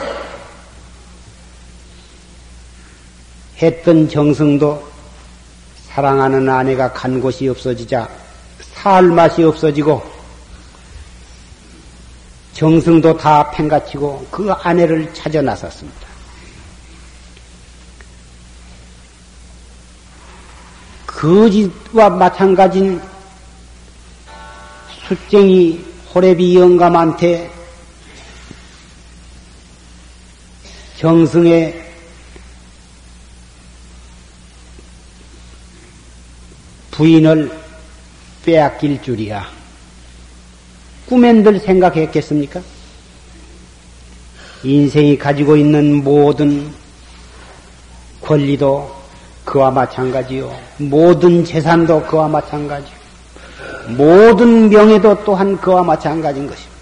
했던 3.59 4.09
정성도 4.09 4.85
사랑하는 5.87 6.49
아내가 6.49 6.93
간 6.93 7.21
곳이 7.21 7.47
없어지자 7.47 8.09
살 8.75 9.05
맛이 9.05 9.45
없어지고 9.45 10.03
정성도 12.55 13.17
다 13.17 13.49
팽가치고 13.53 14.27
그 14.33 14.51
아내를 14.51 15.15
찾아 15.15 15.41
나섰습니다. 15.41 16.09
거짓과 21.07 22.11
마찬가지인 22.11 23.12
숫쟁이 25.13 25.85
호래비 26.15 26.57
영감한테 26.57 27.51
정승의 30.97 31.93
부인을 36.93 37.61
빼앗길 38.45 39.03
줄이야. 39.03 39.47
꿈엔들 41.07 41.61
생각했겠습니까? 41.61 42.63
인생이 44.65 45.19
가지고 45.19 45.59
있는 45.59 46.03
모든 46.03 46.73
권리도 48.23 49.03
그와 49.45 49.71
마찬가지요. 49.71 50.59
모든 50.79 51.45
재산도 51.45 52.05
그와 52.05 52.29
마찬가지요. 52.29 53.02
모든 53.89 54.69
명예도 54.69 55.25
또한 55.25 55.57
그와 55.59 55.83
마찬가지인 55.83 56.47
것입니다. 56.47 56.73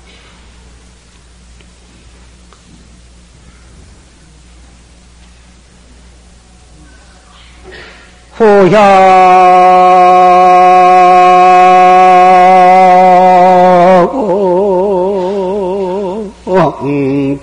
호향 8.39 9.01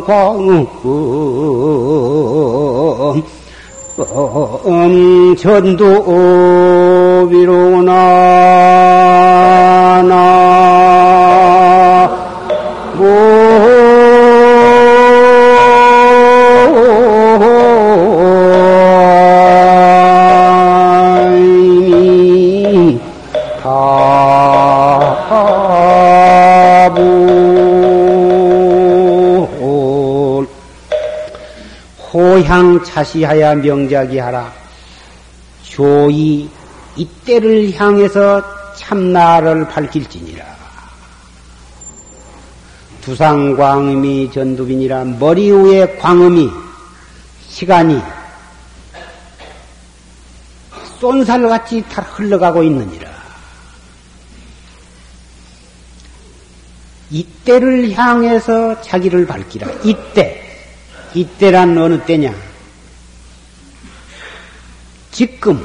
광금 0.00 0.66
음, 4.66 5.36
전도 5.36 7.26
위로나 7.30 7.92
나. 10.02 10.24
호 12.98 13.34
향 32.44 32.82
차시하야 32.84 33.56
명작이 33.56 34.18
하라. 34.18 34.52
조이 35.62 36.48
이때를 36.96 37.74
향해서 37.74 38.42
참나를 38.76 39.68
밝힐지니라. 39.68 40.44
두상광음이 43.00 44.30
전두빈이라 44.32 45.04
머리 45.04 45.50
위에 45.50 45.96
광음이 45.98 46.50
시간이 47.48 48.00
쏜살같이 51.00 51.84
다 51.90 52.02
흘러가고 52.02 52.62
있느니라. 52.62 53.12
이때를 57.10 57.92
향해서 57.92 58.80
자기를 58.80 59.26
밝히라. 59.26 59.68
이때. 59.84 60.33
이때란 61.14 61.78
어느 61.78 62.00
때냐? 62.04 62.34
지금, 65.12 65.64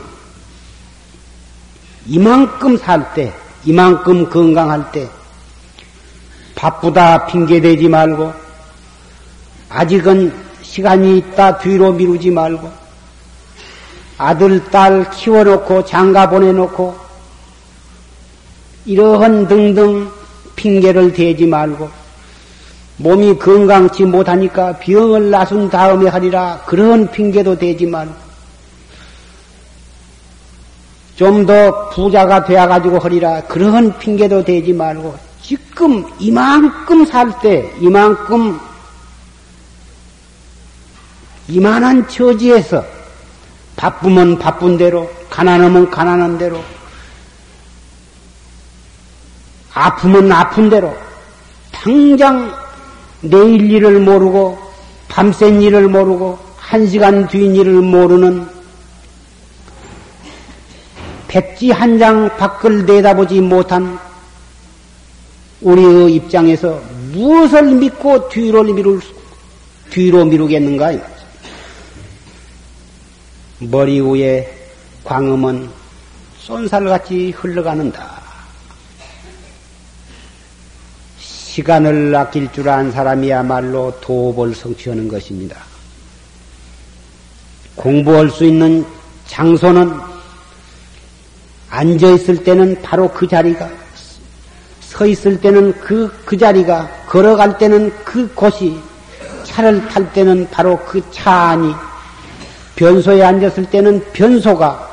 이만큼 2.05 2.77
살 2.77 3.15
때, 3.15 3.33
이만큼 3.65 4.29
건강할 4.29 4.91
때, 4.91 5.09
바쁘다 6.53 7.25
핑계대지 7.25 7.87
말고, 7.87 8.31
아직은 9.69 10.31
시간이 10.61 11.17
있다 11.17 11.57
뒤로 11.57 11.93
미루지 11.93 12.29
말고, 12.29 12.71
아들, 14.19 14.63
딸 14.69 15.09
키워놓고 15.09 15.85
장가 15.85 16.29
보내놓고, 16.29 16.95
이러한 18.85 19.47
등등 19.47 20.11
핑계를 20.55 21.13
대지 21.13 21.47
말고, 21.47 21.98
몸이 22.99 23.37
건강치 23.39 24.03
못하니까 24.03 24.73
병을 24.77 25.29
나순 25.31 25.69
다음에 25.69 26.09
하리라. 26.09 26.61
그런 26.65 27.09
핑계도 27.09 27.57
말고 27.85 28.13
좀더 31.15 31.89
부자가 31.89 32.43
되어가지고 32.43 32.99
하리라. 32.99 33.41
그런 33.43 33.97
핑계도 33.97 34.43
대지 34.43 34.73
말고 34.73 35.17
지금 35.41 36.05
이만큼 36.19 37.05
살 37.05 37.39
때 37.41 37.73
이만큼 37.79 38.59
이만한 41.47 42.07
처지에서 42.07 42.83
바쁘면 43.77 44.39
바쁜 44.39 44.77
대로 44.77 45.09
가난하면 45.29 45.89
가난한 45.89 46.37
대로 46.37 46.61
아프면 49.73 50.29
아픈 50.31 50.69
대로 50.69 50.95
당장 51.71 52.53
내일 53.21 53.69
일을 53.69 53.99
모르고 53.99 54.57
밤샌 55.07 55.61
일을 55.61 55.87
모르고 55.87 56.37
한 56.57 56.87
시간 56.87 57.27
뒤인 57.27 57.55
일을 57.55 57.73
모르는 57.81 58.47
백지 61.27 61.71
한 61.71 61.99
장 61.99 62.29
밖을 62.37 62.85
내다보지 62.85 63.41
못한 63.41 63.99
우리의 65.61 66.15
입장에서 66.15 66.81
무엇을 67.11 67.63
믿고 67.75 68.29
뒤로 68.29 68.63
미룰 68.63 69.01
뒤로 69.89 70.23
미루겠는가? 70.25 70.93
머리 73.59 73.99
위에 73.99 74.47
광음은 75.03 75.69
쏜살같이 76.39 77.31
흘러가는다. 77.31 78.18
시간을 81.59 82.15
아낄 82.15 82.49
줄 82.53 82.69
아는 82.69 82.91
사람이야말로 82.91 83.93
도업을 83.99 84.55
성취하는 84.55 85.07
것입니다. 85.09 85.57
공부할 87.75 88.29
수 88.29 88.45
있는 88.45 88.85
장소는 89.27 89.93
앉아 91.69 92.11
있을 92.11 92.43
때는 92.43 92.81
바로 92.81 93.09
그 93.09 93.27
자리가, 93.27 93.69
서 94.81 95.05
있을 95.05 95.39
때는 95.41 95.73
그, 95.81 96.11
그 96.25 96.37
자리가, 96.37 96.89
걸어갈 97.07 97.57
때는 97.57 97.93
그 98.05 98.33
곳이, 98.33 98.79
차를 99.43 99.87
탈 99.89 100.11
때는 100.13 100.47
바로 100.51 100.77
그 100.85 101.01
차 101.11 101.31
안이, 101.49 101.73
변소에 102.75 103.21
앉았을 103.21 103.65
때는 103.69 104.03
변소가, 104.13 104.87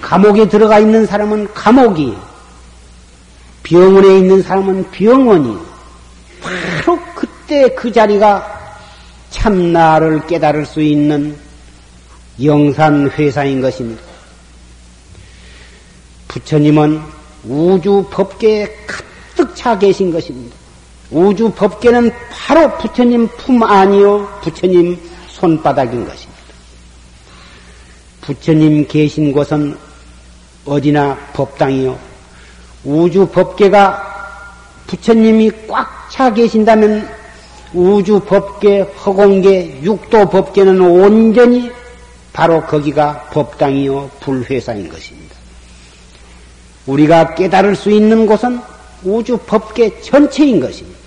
감옥에 0.00 0.48
들어가 0.48 0.78
있는 0.78 1.04
사람은 1.04 1.52
감옥이, 1.52 2.16
병원에 3.70 4.18
있는 4.18 4.42
사람은 4.42 4.90
병원이 4.90 5.56
바로 6.42 6.98
그때 7.14 7.72
그 7.72 7.92
자리가 7.92 8.58
참나를 9.30 10.26
깨달을 10.26 10.66
수 10.66 10.82
있는 10.82 11.36
영산회사인 12.42 13.60
것입니다. 13.60 14.02
부처님은 16.26 17.00
우주 17.44 18.04
법계에 18.10 18.66
가득 18.88 19.54
차 19.54 19.78
계신 19.78 20.10
것입니다. 20.10 20.56
우주 21.12 21.52
법계는 21.52 22.10
바로 22.28 22.76
부처님 22.76 23.28
품 23.36 23.62
아니요, 23.62 24.28
부처님 24.42 24.98
손바닥인 25.28 26.04
것입니다. 26.04 26.40
부처님 28.22 28.88
계신 28.88 29.32
곳은 29.32 29.78
어디나 30.64 31.16
법당이요. 31.34 32.09
우주 32.84 33.26
법계가 33.26 34.08
부처님이 34.86 35.50
꽉 35.68 36.00
차 36.10 36.32
계신다면 36.34 37.08
우주 37.72 38.18
법계, 38.20 38.80
허공계, 38.80 39.80
육도 39.82 40.28
법계는 40.28 40.80
온전히 40.80 41.70
바로 42.32 42.60
거기가 42.62 43.28
법당이요 43.32 44.10
불회사인 44.20 44.88
것입니다. 44.88 45.36
우리가 46.86 47.36
깨달을 47.36 47.76
수 47.76 47.90
있는 47.90 48.26
곳은 48.26 48.60
우주 49.04 49.38
법계 49.38 50.00
전체인 50.00 50.60
것입니다. 50.60 50.98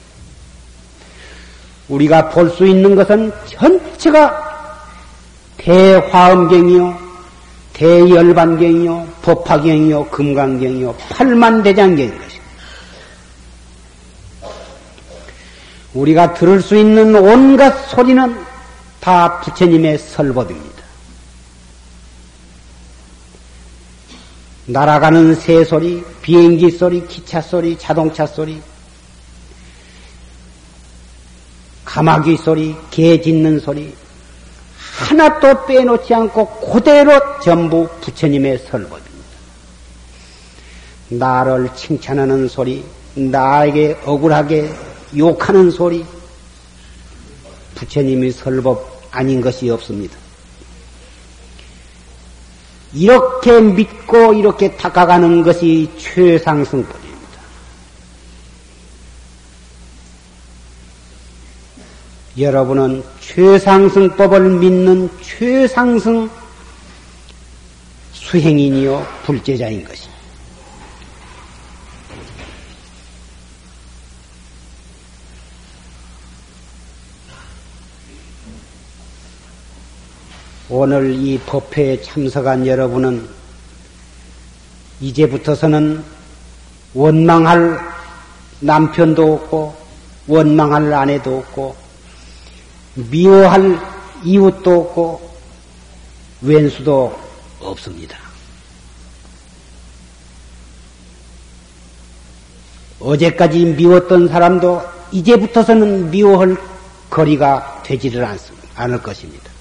우리가 1.90 2.30
볼 2.30 2.50
수 2.50 2.66
있는 2.66 2.95
것은 2.95 3.32
전체가 3.45 4.80
대화엄경이요, 5.58 6.98
대열반경이요, 7.74 9.08
법화경이요, 9.24 10.10
금강경이요, 10.10 10.95
팔만대장경인. 11.10 12.34
우리가 15.94 16.34
들을 16.34 16.62
수 16.62 16.76
있는 16.76 17.16
온갖 17.16 17.90
소리는 17.90 18.36
다 19.00 19.41
부처님의 19.41 19.98
설법입니다. 19.98 20.84
날아가는 24.66 25.36
새 25.36 25.66
소리, 25.66 26.04
비행기 26.22 26.72
소리, 26.72 27.06
기차 27.08 27.41
소리, 27.41 27.78
자동차 27.78 28.26
소리, 28.26 28.62
가마귀 31.84 32.38
소리, 32.38 32.76
개 32.90 33.22
짖는 33.22 33.60
소리, 33.60 33.94
하나도 35.04 35.66
빼놓지 35.66 36.14
않고 36.14 36.72
그대로 36.72 37.12
전부 37.42 37.88
부처님의 38.02 38.60
설법입니다. 38.60 39.14
나를 41.10 41.70
칭찬하는 41.76 42.48
소리, 42.48 42.86
나에게 43.14 44.00
억울하게 44.06 44.74
욕하는 45.18 45.70
소리, 45.72 46.06
부처님의 47.76 48.32
설법 48.32 49.10
아닌 49.12 49.42
것이 49.42 49.70
없습니다. 49.70 50.18
이렇게 52.94 53.60
믿고 53.60 54.34
이렇게 54.34 54.76
닦아가는 54.78 55.44
것이 55.44 55.90
최상승법입니다. 55.98 57.04
여러분은 62.38 63.03
최상승법을 63.19 64.49
믿는 64.57 65.07
최상승 65.22 66.27
수행인이요 68.11 69.05
불제자인 69.23 69.85
것입니다. 69.85 70.14
오늘 80.69 81.14
이 81.14 81.38
법회에 81.38 82.01
참석한 82.01 82.65
여러분은 82.65 83.30
이제부터서는 85.01 86.03
원망할 86.95 87.80
남편도 88.60 89.34
없고 89.34 89.76
원망할 90.26 90.91
아내도 90.91 91.38
없고 91.38 91.82
미워할 92.95 93.80
이웃도 94.24 94.82
없고 94.82 95.38
왼수도 96.41 97.18
없습니다. 97.60 98.18
어제까지 102.99 103.65
미웠던 103.65 104.30
사람도 104.30 104.82
이제부터서는 105.11 106.10
미워할 106.10 106.57
거리가 107.10 107.84
되지를. 107.84 108.26
않을 108.76 109.02
것입니다. 109.02 109.52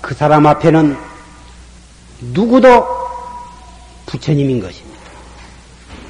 그 0.00 0.14
사람 0.14 0.46
앞에는 0.46 0.96
누구도 2.32 2.97
부처님인 4.08 4.60
것입니다. 4.60 4.98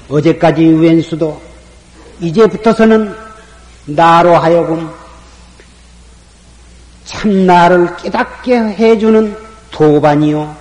어제까지 0.09 0.65
왼수도 0.65 1.41
이제부터서는 2.21 3.15
나로 3.87 4.37
하여금 4.37 4.91
참 7.05 7.47
나를 7.47 7.97
깨닫게 7.97 8.57
해주는 8.57 9.37
도반이요, 9.71 10.57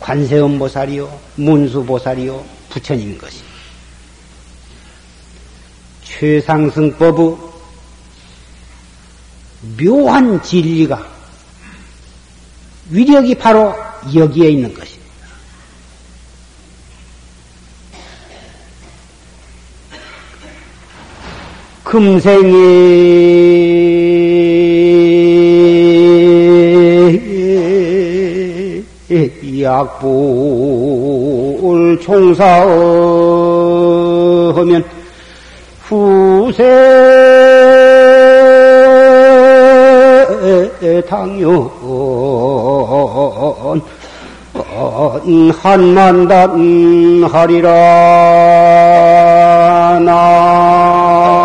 관세음보살이요, 0.00 1.20
문수보살이요, 1.36 2.44
부처님인 2.70 3.18
것입니다. 3.18 3.52
최상승법의 6.04 7.36
묘한 9.80 10.42
진리가 10.42 11.06
위력이 12.90 13.34
바로 13.36 13.74
여기에 14.14 14.50
있는 14.50 14.74
것입니다. 14.74 14.91
금생이. 21.92 23.12
약불 29.60 30.00
총사하면 32.00 32.72
후세 35.82 36.64
당연 41.06 41.70
한만단 45.60 47.24
하리라 47.30 47.68
나무 50.00 51.41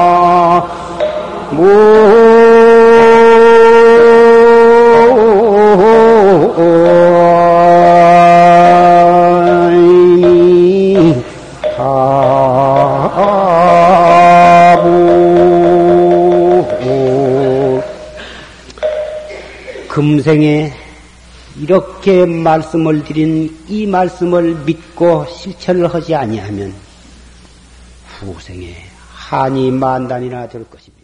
금생에 19.90 20.74
이렇게 21.60 22.26
말씀을 22.26 23.03
드린 23.03 23.57
이 23.68 23.88
말씀을 23.88 24.56
믿고 24.65 25.26
실천을 25.26 25.94
하지 25.94 26.14
아니하면 26.14 26.74
후생에 28.19 28.76
한이 29.10 29.72
만단이나 29.72 30.48
될 30.49 30.69
것입니다. 30.69 30.97